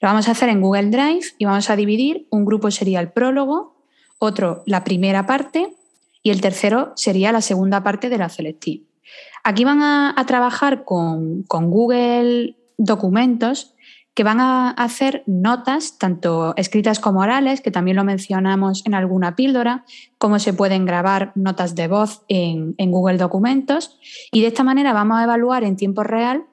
Lo 0.00 0.08
vamos 0.08 0.28
a 0.28 0.32
hacer 0.32 0.48
en 0.48 0.60
Google 0.60 0.90
Drive 0.90 1.26
y 1.38 1.44
vamos 1.44 1.70
a 1.70 1.76
dividir, 1.76 2.26
un 2.30 2.44
grupo 2.44 2.70
sería 2.70 3.00
el 3.00 3.10
prólogo, 3.10 3.76
otro 4.18 4.62
la 4.66 4.84
primera 4.84 5.26
parte 5.26 5.74
y 6.22 6.30
el 6.30 6.40
tercero 6.40 6.92
sería 6.96 7.32
la 7.32 7.40
segunda 7.40 7.82
parte 7.82 8.08
de 8.08 8.18
la 8.18 8.28
selective. 8.28 8.84
Aquí 9.44 9.64
van 9.64 9.80
a, 9.82 10.24
trabajar 10.26 10.84
con, 10.84 11.44
con 11.44 11.70
Google 11.70 12.56
Documentos 12.78 13.76
que 14.16 14.24
van 14.24 14.40
a 14.40 14.70
hacer 14.70 15.22
notas, 15.26 15.98
tanto 15.98 16.54
escritas 16.56 17.00
como 17.00 17.20
orales, 17.20 17.60
que 17.60 17.70
también 17.70 17.98
lo 17.98 18.02
mencionamos 18.02 18.82
en 18.86 18.94
alguna 18.94 19.36
píldora, 19.36 19.84
cómo 20.16 20.38
se 20.38 20.54
pueden 20.54 20.86
grabar 20.86 21.32
notas 21.34 21.74
de 21.74 21.86
voz 21.86 22.22
en, 22.28 22.74
Google 22.78 23.18
Documentos. 23.18 23.98
Y 24.32 24.40
de 24.40 24.46
esta 24.46 24.64
manera 24.64 24.94
vamos 24.94 25.18
a 25.18 25.24
evaluar 25.24 25.64
en 25.64 25.76
tiempo 25.76 26.02
real 26.02 26.44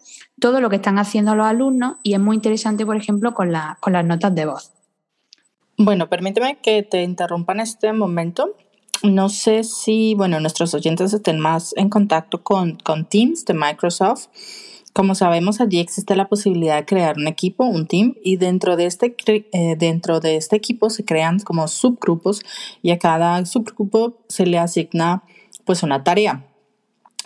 todo 0.43 0.59
lo 0.59 0.69
que 0.69 0.75
están 0.75 0.99
haciendo 0.99 1.35
los 1.35 1.47
alumnos 1.47 1.95
y 2.03 2.15
es 2.15 2.19
muy 2.19 2.35
interesante, 2.35 2.85
por 2.85 2.97
ejemplo, 2.97 3.33
con, 3.33 3.53
con 3.79 3.93
las 3.93 4.03
notas 4.03 4.35
de 4.35 4.45
voz. 4.45 4.73
Bueno, 5.77 6.09
permíteme 6.09 6.57
que 6.61 6.83
te 6.83 7.01
interrumpa 7.01 7.53
en 7.53 7.61
este 7.61 7.93
momento. 7.93 8.53
No 9.03 9.29
sé 9.29 9.63
si, 9.63 10.15
bueno, 10.15 10.41
nuestros 10.41 10.73
oyentes 10.73 11.13
estén 11.13 11.39
más 11.39 11.73
en 11.77 11.87
contacto 11.87 12.43
con, 12.43 12.75
con 12.75 13.05
Teams 13.05 13.45
de 13.45 13.53
Microsoft. 13.53 14.27
Como 14.91 15.15
sabemos, 15.15 15.61
allí 15.61 15.79
existe 15.79 16.13
la 16.17 16.27
posibilidad 16.27 16.75
de 16.75 16.85
crear 16.85 17.15
un 17.15 17.29
equipo, 17.29 17.63
un 17.63 17.87
team, 17.87 18.15
y 18.21 18.35
dentro 18.35 18.75
de 18.75 18.87
este, 18.87 19.15
eh, 19.25 19.77
dentro 19.77 20.19
de 20.19 20.35
este 20.35 20.57
equipo 20.57 20.89
se 20.89 21.05
crean 21.05 21.39
como 21.39 21.69
subgrupos 21.69 22.41
y 22.81 22.91
a 22.91 22.99
cada 22.99 23.45
subgrupo 23.45 24.17
se 24.27 24.45
le 24.45 24.59
asigna 24.59 25.23
pues 25.63 25.83
una 25.83 26.03
tarea. 26.03 26.52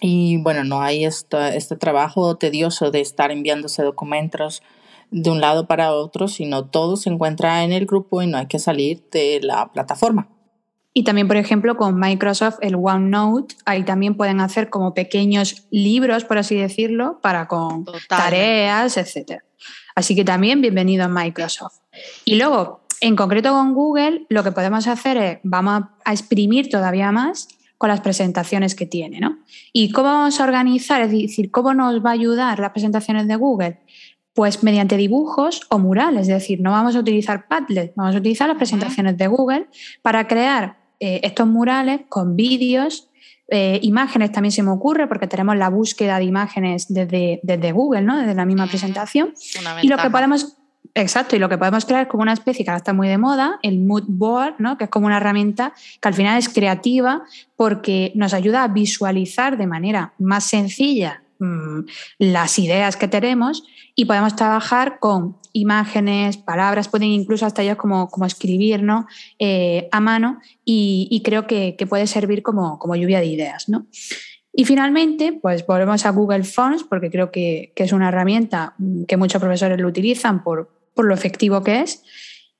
Y 0.01 0.37
bueno, 0.37 0.63
no 0.63 0.81
hay 0.81 1.05
este, 1.05 1.57
este 1.57 1.75
trabajo 1.75 2.35
tedioso 2.37 2.91
de 2.91 3.01
estar 3.01 3.31
enviándose 3.31 3.83
documentos 3.83 4.61
de 5.09 5.29
un 5.29 5.41
lado 5.41 5.67
para 5.67 5.93
otro, 5.93 6.27
sino 6.27 6.65
todo 6.65 6.97
se 6.97 7.09
encuentra 7.09 7.63
en 7.63 7.71
el 7.71 7.85
grupo 7.85 8.21
y 8.21 8.27
no 8.27 8.37
hay 8.37 8.47
que 8.47 8.59
salir 8.59 9.03
de 9.11 9.39
la 9.41 9.71
plataforma. 9.71 10.29
Y 10.93 11.03
también, 11.03 11.27
por 11.27 11.37
ejemplo, 11.37 11.77
con 11.77 11.99
Microsoft, 11.99 12.57
el 12.61 12.75
OneNote, 12.75 13.55
ahí 13.65 13.83
también 13.83 14.15
pueden 14.15 14.41
hacer 14.41 14.69
como 14.71 14.95
pequeños 14.95 15.67
libros, 15.69 16.25
por 16.25 16.39
así 16.39 16.55
decirlo, 16.55 17.19
para 17.21 17.47
con 17.47 17.85
tareas, 18.09 18.97
etc. 18.97 19.43
Así 19.93 20.15
que 20.15 20.25
también 20.25 20.59
bienvenido 20.59 21.05
a 21.05 21.07
Microsoft. 21.07 21.77
Y 22.25 22.35
luego, 22.37 22.81
en 22.99 23.15
concreto 23.15 23.51
con 23.51 23.75
Google, 23.75 24.25
lo 24.29 24.43
que 24.43 24.51
podemos 24.51 24.87
hacer 24.87 25.17
es, 25.17 25.39
vamos 25.43 25.83
a 26.03 26.11
exprimir 26.11 26.69
todavía 26.69 27.11
más 27.11 27.47
con 27.77 27.89
las 27.89 28.01
presentaciones 28.01 28.75
que 28.75 28.85
tiene, 28.85 29.19
¿no? 29.19 29.39
¿Y 29.73 29.91
cómo 29.91 30.07
vamos 30.07 30.39
a 30.39 30.43
organizar? 30.43 31.01
Es 31.01 31.11
decir, 31.11 31.51
¿cómo 31.51 31.73
nos 31.73 32.03
va 32.03 32.09
a 32.09 32.13
ayudar 32.13 32.59
las 32.59 32.71
presentaciones 32.71 33.27
de 33.27 33.35
Google? 33.35 33.79
Pues 34.33 34.63
mediante 34.63 34.97
dibujos 34.97 35.61
o 35.69 35.79
murales, 35.79 36.21
es 36.21 36.27
decir, 36.27 36.59
no 36.61 36.71
vamos 36.71 36.95
a 36.95 36.99
utilizar 36.99 37.47
Padlet, 37.47 37.93
vamos 37.95 38.15
a 38.15 38.19
utilizar 38.19 38.47
las 38.47 38.57
presentaciones 38.57 39.17
de 39.17 39.27
Google 39.27 39.67
para 40.01 40.27
crear 40.27 40.77
eh, 40.99 41.19
estos 41.23 41.47
murales 41.47 42.01
con 42.09 42.35
vídeos 42.35 43.09
Eh, 43.49 43.79
imágenes 43.81 44.33
también 44.33 44.51
se 44.51 44.61
me 44.61 44.71
ocurre 44.71 45.07
porque 45.07 45.25
tenemos 45.25 45.55
la 45.55 45.69
búsqueda 45.69 46.19
de 46.19 46.25
imágenes 46.25 46.87
desde, 46.89 47.39
desde 47.43 47.71
Google, 47.71 48.01
¿no? 48.01 48.17
desde 48.17 48.35
la 48.35 48.45
misma 48.45 48.67
presentación. 48.67 49.33
Y 49.81 49.87
lo 49.87 49.95
que 49.95 50.09
podemos, 50.09 50.57
exacto, 50.93 51.35
y 51.35 51.39
lo 51.39 51.49
que 51.49 51.57
podemos 51.57 51.85
crear 51.85 52.03
es 52.03 52.07
como 52.07 52.23
una 52.23 52.33
especie 52.33 52.63
que 52.63 52.71
ahora 52.71 52.77
está 52.77 52.93
muy 52.93 53.07
de 53.07 53.17
moda, 53.17 53.59
el 53.63 53.79
mood 53.79 54.05
board, 54.07 54.55
¿no? 54.59 54.77
que 54.77 54.85
es 54.85 54.89
como 54.89 55.07
una 55.07 55.17
herramienta 55.17 55.73
que 56.01 56.07
al 56.07 56.13
final 56.13 56.37
es 56.37 56.49
creativa 56.49 57.23
porque 57.55 58.11
nos 58.15 58.33
ayuda 58.33 58.63
a 58.63 58.67
visualizar 58.67 59.57
de 59.57 59.67
manera 59.67 60.13
más 60.17 60.43
sencilla 60.45 61.23
mm, 61.39 61.81
las 62.19 62.59
ideas 62.59 62.97
que 62.97 63.07
tenemos 63.07 63.63
y 63.95 64.05
podemos 64.05 64.35
trabajar 64.35 64.99
con 64.99 65.37
imágenes, 65.53 66.37
palabras, 66.37 66.87
pueden 66.87 67.09
incluso 67.09 67.45
hasta 67.45 67.63
ellos 67.63 67.77
como, 67.77 68.09
como 68.09 68.25
escribir 68.25 68.83
¿no? 68.83 69.07
Eh, 69.39 69.89
a 69.91 69.99
mano 69.99 70.39
y, 70.63 71.21
creo 71.25 71.47
que, 71.47 71.75
puede 71.89 72.05
servir 72.05 72.43
como, 72.43 72.77
como, 72.77 72.95
lluvia 72.95 73.19
de 73.19 73.25
ideas. 73.25 73.67
¿no? 73.67 73.87
Y 74.53 74.65
finalmente, 74.65 75.33
pues 75.33 75.65
volvemos 75.65 76.05
a 76.05 76.09
Google 76.09 76.43
Fonts 76.43 76.83
porque 76.83 77.11
creo 77.11 77.31
que, 77.31 77.73
es 77.75 77.91
una 77.91 78.09
herramienta 78.09 78.75
que 79.07 79.17
muchos 79.17 79.39
profesores 79.39 79.79
lo 79.79 79.87
utilizan 79.87 80.43
por, 80.43 80.76
por 80.97 81.05
lo 81.05 81.13
efectivo 81.13 81.63
que 81.63 81.79
es. 81.79 82.03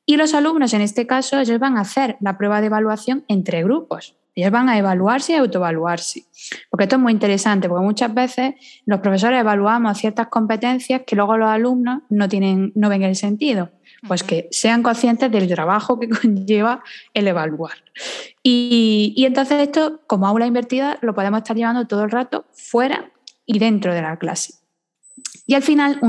Y 0.06 0.16
los 0.16 0.34
alumnos, 0.34 0.74
en 0.74 0.80
este 0.80 1.06
caso, 1.06 1.38
ellos 1.38 1.60
van 1.60 1.78
a 1.78 1.82
hacer 1.82 2.16
la 2.22 2.38
prueba 2.38 2.62
de 2.62 2.68
evaluación 2.68 3.26
entre 3.28 3.62
grupos. 3.62 4.16
Ellos 4.36 4.52
van 4.52 4.70
a 4.70 4.78
evaluarse 4.78 5.34
y 5.34 5.36
autoevaluarse. 5.36 6.24
Porque 6.70 6.84
esto 6.84 6.96
es 6.96 7.02
muy 7.02 7.12
interesante, 7.12 7.68
porque 7.68 7.84
muchas 7.84 8.14
veces 8.14 8.54
los 8.86 9.00
profesores 9.02 9.42
evaluamos 9.42 9.98
ciertas 9.98 10.28
competencias 10.28 11.02
que 11.06 11.16
luego 11.16 11.38
los 11.38 11.50
alumnos 11.50 12.04
no, 12.10 12.30
tienen, 12.30 12.72
no 12.76 12.88
ven 12.88 13.04
el 13.04 13.16
sentido. 13.16 13.72
Pues 14.08 14.24
que 14.24 14.48
sean 14.52 14.84
conscientes 14.84 15.32
del 15.32 15.48
trabajo 15.48 16.00
que 16.00 16.08
conlleva 16.22 16.84
el 17.14 17.28
evaluar. 17.28 17.74
Y, 18.44 19.14
y 19.18 19.26
entonces 19.26 19.60
esto, 19.60 20.02
como 20.08 20.28
aula 20.28 20.46
invertida, 20.46 21.00
lo 21.02 21.16
podemos 21.16 21.40
estar 21.40 21.58
llevando 21.58 21.88
todo 21.88 22.04
el 22.04 22.12
rato 22.12 22.46
fuera 22.54 23.12
y 23.46 23.58
dentro 23.60 23.94
de 23.94 24.04
la 24.04 24.18
clase. 24.18 24.54
Y 25.48 25.54
al 25.54 25.64
final 25.64 26.00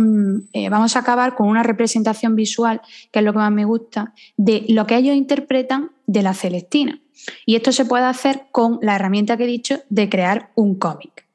eh, 0.53 0.69
vamos 0.69 0.97
a 0.97 0.99
acabar 0.99 1.37
con 1.37 1.49
una 1.49 1.63
representación 1.63 2.35
visual, 2.35 2.83
que 3.13 3.21
es 3.21 3.25
lo 3.25 3.33
que 3.33 3.39
más 3.39 3.53
me 3.53 3.65
gusta, 3.65 4.13
de 4.37 4.65
lo 4.69 4.87
que 4.87 4.97
ellos 4.97 5.17
interpretan 5.17 5.93
de 6.07 6.23
la 6.23 6.35
Celestina. 6.35 7.01
Y 7.47 7.55
esto 7.55 7.71
se 7.71 7.85
puede 7.85 8.05
hacer 8.05 8.47
con 8.51 8.81
la 8.83 8.97
herramienta 8.97 9.37
que 9.37 9.45
he 9.45 9.47
dicho 9.47 9.81
de 9.89 10.09
crear 10.09 10.51
un 10.57 10.75
cómic. 10.75 11.27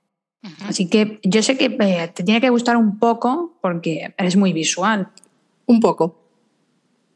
Así 0.68 0.90
que 0.90 1.22
yo 1.24 1.42
sé 1.42 1.58
que 1.58 1.78
eh, 1.80 2.12
te 2.14 2.24
tiene 2.24 2.42
que 2.42 2.50
gustar 2.50 2.76
un 2.76 3.00
poco 3.00 3.58
porque 3.62 4.14
eres 4.18 4.36
muy 4.36 4.52
visual. 4.52 5.10
Un 5.66 5.80
poco. 5.80 6.20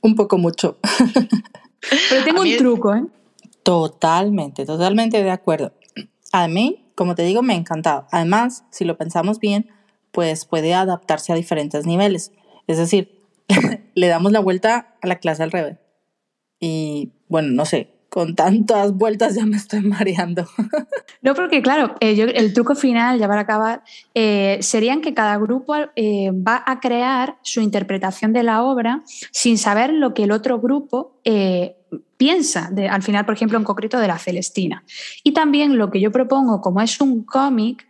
Un 0.02 0.16
poco 0.16 0.38
mucho. 0.38 0.78
Pero 2.10 2.24
tengo 2.24 2.42
un 2.42 2.58
truco, 2.58 2.96
¿eh? 2.96 3.04
Totalmente, 3.64 4.66
totalmente 4.66 5.22
de 5.22 5.32
acuerdo. 5.32 5.74
A 6.32 6.48
mí, 6.48 6.86
como 6.96 7.16
te 7.16 7.24
digo, 7.24 7.42
me 7.42 7.54
ha 7.54 7.58
encantado. 7.58 8.08
Además, 8.12 8.64
si 8.70 8.86
lo 8.86 8.98
pensamos 8.98 9.40
bien, 9.40 9.70
pues 10.18 10.46
puede 10.46 10.74
adaptarse 10.74 11.32
a 11.32 11.36
diferentes 11.36 11.86
niveles. 11.86 12.32
Es 12.66 12.80
decir, 12.80 13.24
le 13.94 14.08
damos 14.08 14.32
la 14.32 14.40
vuelta 14.40 14.98
a 15.00 15.06
la 15.06 15.20
clase 15.20 15.44
al 15.44 15.52
revés. 15.52 15.78
Y 16.60 17.12
bueno, 17.28 17.50
no 17.50 17.66
sé, 17.66 17.97
con 18.18 18.34
tantas 18.34 18.94
vueltas 18.94 19.36
ya 19.36 19.46
me 19.46 19.58
estoy 19.58 19.82
mareando. 19.82 20.48
No, 21.22 21.34
porque 21.34 21.62
claro, 21.62 21.96
eh, 22.00 22.32
el 22.36 22.54
truco 22.54 22.74
final, 22.74 23.20
ya 23.20 23.28
para 23.28 23.42
acabar, 23.42 23.84
eh, 24.14 24.60
sería 24.62 25.00
que 25.02 25.14
cada 25.14 25.38
grupo 25.38 25.76
eh, 25.96 26.32
va 26.32 26.64
a 26.66 26.80
crear 26.80 27.38
su 27.42 27.60
interpretación 27.60 28.34
de 28.34 28.44
la 28.44 28.64
obra 28.64 29.04
sin 29.32 29.58
saber 29.58 29.92
lo 29.92 30.14
que 30.14 30.24
el 30.24 30.32
otro 30.32 30.60
grupo 30.60 31.20
piensa, 32.18 32.72
al 32.90 33.04
final, 33.04 33.26
por 33.26 33.36
ejemplo, 33.36 33.58
en 33.58 33.66
concreto 33.66 34.00
de 34.00 34.08
la 34.08 34.18
Celestina. 34.18 34.84
Y 35.24 35.34
también 35.34 35.78
lo 35.78 35.92
que 35.92 36.00
yo 36.00 36.12
propongo, 36.12 36.62
como 36.62 36.82
es 36.82 37.02
un 37.02 37.24
cómic, 37.24 37.88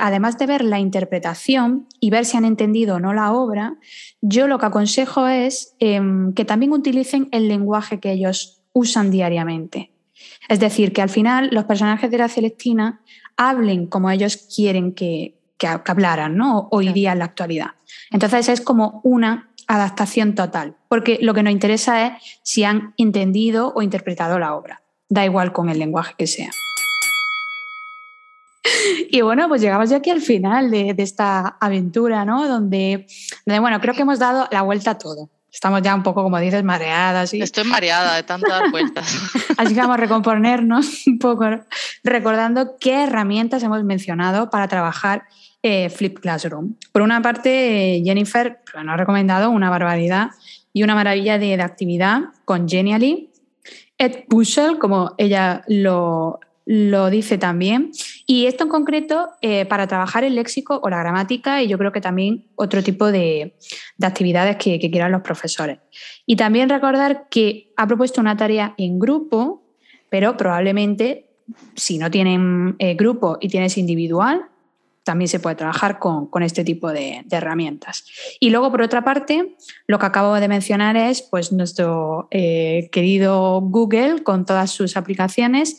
además 0.00 0.36
de 0.38 0.46
ver 0.46 0.64
la 0.64 0.80
interpretación 0.80 1.86
y 2.00 2.10
ver 2.10 2.24
si 2.24 2.36
han 2.36 2.44
entendido 2.44 2.96
o 2.96 3.00
no 3.00 3.14
la 3.14 3.32
obra, 3.32 3.76
yo 4.20 4.48
lo 4.48 4.58
que 4.58 4.66
aconsejo 4.66 5.28
es 5.28 5.76
em, 5.78 6.32
que 6.34 6.44
también 6.44 6.72
utilicen 6.72 7.28
el 7.30 7.46
lenguaje 7.48 8.00
que 8.00 8.12
ellos 8.12 8.55
usan 8.76 9.10
diariamente. 9.10 9.90
Es 10.50 10.60
decir, 10.60 10.92
que 10.92 11.00
al 11.00 11.08
final 11.08 11.48
los 11.50 11.64
personajes 11.64 12.10
de 12.10 12.18
la 12.18 12.28
Celestina 12.28 13.00
hablen 13.34 13.86
como 13.86 14.10
ellos 14.10 14.36
quieren 14.54 14.92
que, 14.92 15.34
hablaran, 15.86 16.36
¿no? 16.36 16.68
Hoy 16.70 16.92
día 16.92 17.12
en 17.12 17.20
la 17.20 17.24
actualidad. 17.24 17.70
Entonces 18.10 18.50
es 18.50 18.60
como 18.60 19.00
una 19.02 19.50
adaptación 19.66 20.34
total, 20.34 20.76
porque 20.88 21.18
lo 21.22 21.32
que 21.32 21.42
nos 21.42 21.54
interesa 21.54 22.06
es 22.06 22.12
si 22.42 22.64
han 22.64 22.92
entendido 22.98 23.72
o 23.74 23.80
interpretado 23.80 24.38
la 24.38 24.54
obra. 24.54 24.82
Da 25.08 25.24
igual 25.24 25.54
con 25.54 25.70
el 25.70 25.78
lenguaje 25.78 26.14
que 26.18 26.26
sea. 26.26 26.50
Y 29.10 29.22
bueno, 29.22 29.48
pues 29.48 29.62
llegamos 29.62 29.88
ya 29.88 29.96
aquí 29.96 30.10
al 30.10 30.20
final 30.20 30.70
de, 30.70 30.94
esta 30.98 31.56
aventura, 31.60 32.24
¿no? 32.26 32.46
Donde, 32.46 33.06
donde, 33.46 33.60
bueno, 33.60 33.80
creo 33.80 33.94
que 33.94 34.02
hemos 34.02 34.18
dado 34.18 34.46
la 34.50 34.62
vuelta 34.62 34.92
a 34.92 34.98
todo. 34.98 35.30
Estamos 35.56 35.80
ya 35.80 35.94
un 35.94 36.02
poco, 36.02 36.22
como 36.22 36.38
dices, 36.38 36.62
mareadas. 36.64 37.32
Y... 37.32 37.40
Estoy 37.40 37.64
mareada 37.64 38.16
de 38.16 38.24
tantas 38.24 38.70
vueltas. 38.70 39.06
Así 39.56 39.72
que 39.72 39.80
vamos 39.80 39.94
a 39.94 39.96
recomponernos 39.96 41.06
un 41.06 41.18
poco, 41.18 41.46
recordando 42.04 42.76
qué 42.78 43.04
herramientas 43.04 43.62
hemos 43.62 43.82
mencionado 43.82 44.50
para 44.50 44.68
trabajar 44.68 45.22
eh, 45.62 45.88
Flip 45.88 46.18
Classroom. 46.20 46.74
Por 46.92 47.00
una 47.00 47.22
parte, 47.22 48.02
Jennifer 48.04 48.58
nos 48.74 48.92
ha 48.92 48.96
recomendado 48.98 49.48
una 49.48 49.70
barbaridad 49.70 50.28
y 50.74 50.82
una 50.82 50.94
maravilla 50.94 51.38
de, 51.38 51.54
actividad 51.54 52.24
con 52.44 52.68
Genially. 52.68 53.30
Ed 53.96 54.26
Puzzle, 54.28 54.76
como 54.78 55.14
ella 55.16 55.62
lo, 55.68 56.38
lo 56.66 57.08
dice 57.08 57.38
también. 57.38 57.92
Y 58.26 58.46
esto 58.46 58.64
en 58.64 58.70
concreto 58.70 59.30
eh, 59.40 59.66
para 59.66 59.86
trabajar 59.86 60.24
el 60.24 60.34
léxico 60.34 60.80
o 60.82 60.90
la 60.90 60.98
gramática 60.98 61.62
y 61.62 61.68
yo 61.68 61.78
creo 61.78 61.92
que 61.92 62.00
también 62.00 62.46
otro 62.56 62.82
tipo 62.82 63.12
de, 63.12 63.56
actividades 64.02 64.56
que, 64.56 64.78
quieran 64.78 65.12
los 65.12 65.22
profesores. 65.22 65.78
Y 66.26 66.34
también 66.34 66.68
recordar 66.68 67.28
que 67.30 67.72
ha 67.76 67.86
propuesto 67.86 68.20
una 68.20 68.36
tarea 68.36 68.74
en 68.78 68.98
grupo, 68.98 69.62
pero 70.10 70.36
probablemente 70.36 71.28
si 71.76 71.98
no 71.98 72.10
tienen 72.10 72.74
eh, 72.80 72.94
grupo 72.94 73.38
y 73.40 73.48
tienes 73.48 73.78
individual, 73.78 74.48
también 75.04 75.28
se 75.28 75.38
puede 75.38 75.54
trabajar 75.54 76.00
con, 76.00 76.28
este 76.42 76.64
tipo 76.64 76.92
de, 76.92 77.24
herramientas. 77.30 78.04
Y 78.40 78.50
luego, 78.50 78.72
por 78.72 78.82
otra 78.82 79.04
parte, 79.04 79.56
lo 79.86 80.00
que 80.00 80.06
acabo 80.06 80.34
de 80.34 80.48
mencionar 80.48 80.96
es 80.96 81.22
pues, 81.22 81.52
nuestro 81.52 82.26
eh, 82.32 82.88
querido 82.90 83.60
Google 83.60 84.24
con 84.24 84.44
todas 84.44 84.72
sus 84.72 84.96
aplicaciones 84.96 85.78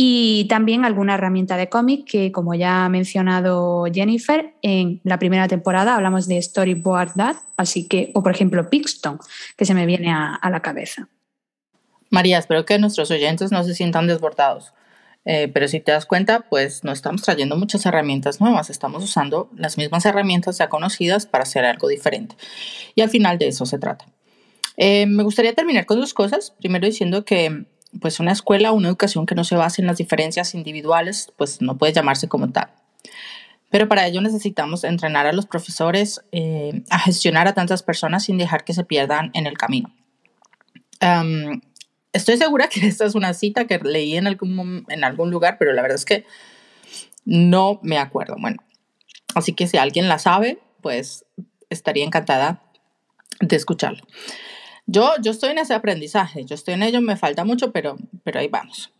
y 0.00 0.44
también 0.44 0.84
alguna 0.84 1.14
herramienta 1.14 1.56
de 1.56 1.68
cómic 1.68 2.04
que, 2.08 2.30
como 2.30 2.54
ya 2.54 2.84
ha 2.84 2.88
mencionado 2.88 3.84
Jennifer, 3.92 4.54
en 4.62 5.00
la 5.02 5.18
primera 5.18 5.48
temporada 5.48 5.96
hablamos 5.96 6.28
de 6.28 6.40
Storyboard 6.40 7.14
Dad, 7.16 7.34
así 7.56 7.88
que, 7.88 8.12
o 8.14 8.22
por 8.22 8.30
ejemplo 8.30 8.70
Pixton, 8.70 9.18
que 9.56 9.64
se 9.64 9.74
me 9.74 9.86
viene 9.86 10.12
a, 10.12 10.38
la 10.50 10.62
cabeza. 10.62 11.08
María, 12.10 12.38
espero 12.38 12.64
que 12.64 12.78
nuestros 12.78 13.10
oyentes 13.10 13.50
no 13.50 13.64
se 13.64 13.74
sientan 13.74 14.06
desbordados. 14.06 14.72
Eh, 15.24 15.50
pero 15.52 15.66
si 15.66 15.80
te 15.80 15.90
das 15.90 16.06
cuenta, 16.06 16.46
pues 16.48 16.84
no 16.84 16.92
estamos 16.92 17.22
trayendo 17.22 17.56
muchas 17.56 17.84
herramientas 17.84 18.40
nuevas, 18.40 18.70
estamos 18.70 19.02
usando 19.02 19.50
las 19.56 19.78
mismas 19.78 20.06
herramientas 20.06 20.58
ya 20.58 20.68
conocidas 20.68 21.26
para 21.26 21.42
hacer 21.42 21.64
algo 21.64 21.88
diferente. 21.88 22.36
Y 22.94 23.00
al 23.00 23.10
final 23.10 23.36
de 23.36 23.48
eso 23.48 23.66
se 23.66 23.80
trata. 23.80 24.04
Eh, 24.76 25.06
me 25.06 25.24
gustaría 25.24 25.54
terminar 25.54 25.86
con 25.86 26.00
dos 26.00 26.14
cosas. 26.14 26.54
Primero 26.60 26.86
diciendo 26.86 27.24
que 27.24 27.66
pues 28.00 28.20
una 28.20 28.32
escuela, 28.32 28.72
una 28.72 28.88
educación 28.88 29.26
que 29.26 29.34
no 29.34 29.44
se 29.44 29.56
base 29.56 29.80
en 29.80 29.86
las 29.86 29.98
diferencias 29.98 30.54
individuales, 30.54 31.32
pues 31.36 31.60
no 31.62 31.78
puede 31.78 31.92
llamarse 31.92 32.28
como 32.28 32.50
tal. 32.50 32.70
Pero 33.70 33.88
para 33.88 34.06
ello 34.06 34.20
necesitamos 34.20 34.84
entrenar 34.84 35.26
a 35.26 35.32
los 35.32 35.46
profesores 35.46 36.22
eh, 36.32 36.82
a 36.90 36.98
gestionar 36.98 37.48
a 37.48 37.54
tantas 37.54 37.82
personas 37.82 38.24
sin 38.24 38.38
dejar 38.38 38.64
que 38.64 38.72
se 38.72 38.84
pierdan 38.84 39.30
en 39.34 39.46
el 39.46 39.58
camino. 39.58 39.92
estoy 42.12 42.36
segura 42.36 42.68
que 42.68 42.80
esta 42.86 43.04
es 43.04 43.14
una 43.14 43.34
cita 43.34 43.66
que 43.66 43.78
leí 43.78 44.16
en 44.16 44.26
algún, 44.26 44.84
en 44.88 45.04
algún 45.04 45.30
lugar, 45.30 45.56
pero 45.58 45.72
la 45.72 45.82
verdad 45.82 45.96
es 45.96 46.04
que 46.04 46.24
no 47.24 47.78
me 47.82 47.98
acuerdo. 47.98 48.36
Bueno, 48.38 48.62
así 49.34 49.52
que 49.52 49.66
si 49.66 49.76
alguien 49.76 50.08
la 50.08 50.18
sabe, 50.18 50.58
pues 50.80 51.26
estaría 51.68 52.04
encantada 52.04 52.62
de 53.40 53.56
escucharlo. 53.56 54.02
Yo, 54.90 55.12
yo 55.20 55.32
estoy 55.32 55.50
en 55.50 55.58
ese 55.58 55.74
aprendizaje, 55.74 56.46
yo 56.46 56.54
estoy 56.54 56.72
en 56.72 56.82
ello, 56.82 57.02
me 57.02 57.18
falta 57.18 57.44
mucho, 57.44 57.72
pero, 57.72 57.98
pero 58.24 58.40
ahí 58.40 58.48
vamos. 58.48 58.90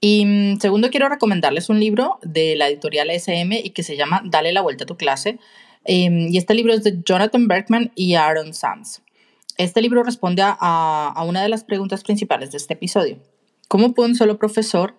Y 0.00 0.24
mm, 0.24 0.58
segundo, 0.58 0.88
quiero 0.88 1.10
recomendarles 1.10 1.68
un 1.68 1.78
libro 1.78 2.18
de 2.22 2.56
la 2.56 2.68
editorial 2.68 3.10
SM 3.10 3.60
y 3.62 3.70
que 3.70 3.82
se 3.82 3.98
llama 3.98 4.22
Dale 4.24 4.52
la 4.52 4.62
vuelta 4.62 4.84
a 4.84 4.86
tu 4.86 4.96
clase. 4.96 5.38
Em, 5.84 6.28
y 6.32 6.38
este 6.38 6.54
libro 6.54 6.72
es 6.72 6.82
de 6.82 6.98
Jonathan 7.04 7.46
Berkman 7.46 7.92
y 7.94 8.14
Aaron 8.14 8.54
Sands. 8.54 9.02
Este 9.58 9.82
libro 9.82 10.02
responde 10.02 10.40
a, 10.40 10.54
a 11.14 11.24
una 11.24 11.42
de 11.42 11.50
las 11.50 11.62
preguntas 11.62 12.02
principales 12.02 12.50
de 12.50 12.56
este 12.56 12.72
episodio. 12.72 13.18
¿Cómo 13.68 13.92
puede 13.92 14.08
un 14.08 14.16
solo 14.16 14.38
profesor 14.38 14.94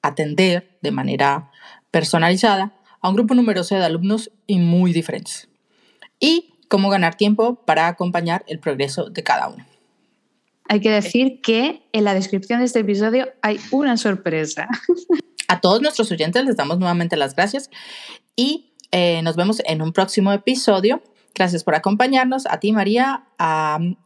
atender 0.00 0.78
de 0.80 0.92
manera 0.92 1.50
personalizada 1.90 2.72
a 3.00 3.08
un 3.08 3.16
grupo 3.16 3.34
numeroso 3.34 3.74
de 3.74 3.84
alumnos 3.84 4.30
y 4.46 4.60
muy 4.60 4.92
diferentes? 4.92 5.48
Y 6.20 6.53
cómo 6.74 6.90
ganar 6.90 7.14
tiempo 7.14 7.54
para 7.54 7.86
acompañar 7.86 8.44
el 8.48 8.58
progreso 8.58 9.08
de 9.08 9.22
cada 9.22 9.46
uno. 9.46 9.64
Hay 10.68 10.80
que 10.80 10.90
decir 10.90 11.40
que 11.40 11.86
en 11.92 12.02
la 12.02 12.14
descripción 12.14 12.58
de 12.58 12.64
este 12.64 12.80
episodio 12.80 13.28
hay 13.42 13.60
una 13.70 13.96
sorpresa. 13.96 14.66
a 15.48 15.60
todos 15.60 15.80
nuestros 15.80 16.10
oyentes 16.10 16.44
les 16.44 16.56
damos 16.56 16.80
nuevamente 16.80 17.16
las 17.16 17.36
gracias 17.36 17.70
y 18.34 18.72
eh, 18.90 19.22
nos 19.22 19.36
vemos 19.36 19.62
en 19.66 19.82
un 19.82 19.92
próximo 19.92 20.32
episodio. 20.32 21.00
Gracias 21.32 21.62
por 21.62 21.76
acompañarnos, 21.76 22.44
a 22.46 22.58
ti 22.58 22.72
María. 22.72 23.22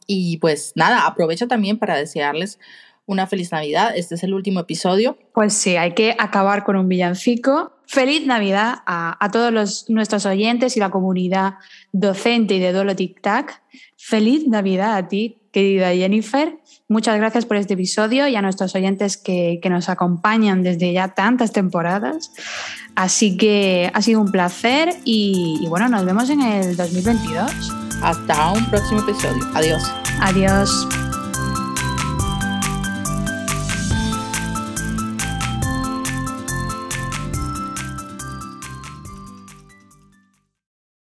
y 0.06 0.36
pues 0.36 0.72
nada, 0.74 1.06
aprovecho 1.06 1.48
también 1.48 1.78
para 1.78 1.96
desearles 1.96 2.58
una 3.06 3.26
feliz 3.26 3.50
Navidad. 3.50 3.96
Este 3.96 4.16
es 4.16 4.24
el 4.24 4.34
último 4.34 4.60
episodio. 4.60 5.16
Pues 5.32 5.54
sí, 5.54 5.76
hay 5.76 5.94
que 5.94 6.14
acabar 6.18 6.64
con 6.64 6.76
un 6.76 6.86
villancico. 6.86 7.77
Feliz 7.88 8.26
Navidad 8.26 8.82
a, 8.84 9.30
todos 9.32 9.50
los, 9.50 9.88
nuestros 9.88 10.26
oyentes 10.26 10.76
y 10.76 10.80
la 10.80 10.90
comunidad 10.90 11.54
docente 11.90 12.56
y 12.56 12.58
de 12.58 12.72
Dolo 12.72 12.94
Tic 12.94 13.22
Tac. 13.22 13.62
Feliz 13.96 14.46
Navidad 14.46 14.94
a 14.94 15.08
ti, 15.08 15.38
querida 15.52 15.90
Jennifer. 15.94 16.58
Muchas 16.86 17.16
gracias 17.16 17.46
por 17.46 17.56
este 17.56 17.74
episodio 17.74 18.28
y 18.28 18.36
a 18.36 18.42
nuestros 18.42 18.74
oyentes 18.74 19.16
que, 19.16 19.58
nos 19.70 19.88
acompañan 19.88 20.62
desde 20.62 20.92
ya 20.92 21.08
tantas 21.14 21.52
temporadas. 21.52 22.30
Así 22.94 23.38
que 23.38 23.90
ha 23.94 24.02
sido 24.02 24.20
un 24.20 24.30
placer 24.30 24.90
y, 25.06 25.58
y 25.62 25.66
bueno, 25.68 25.88
nos 25.88 26.04
vemos 26.04 26.28
en 26.28 26.42
el 26.42 26.76
2022. 26.76 27.50
Hasta 28.02 28.52
un 28.52 28.68
próximo 28.68 29.00
episodio. 29.00 29.48
Adiós. 29.54 29.82
Adiós. 30.20 30.86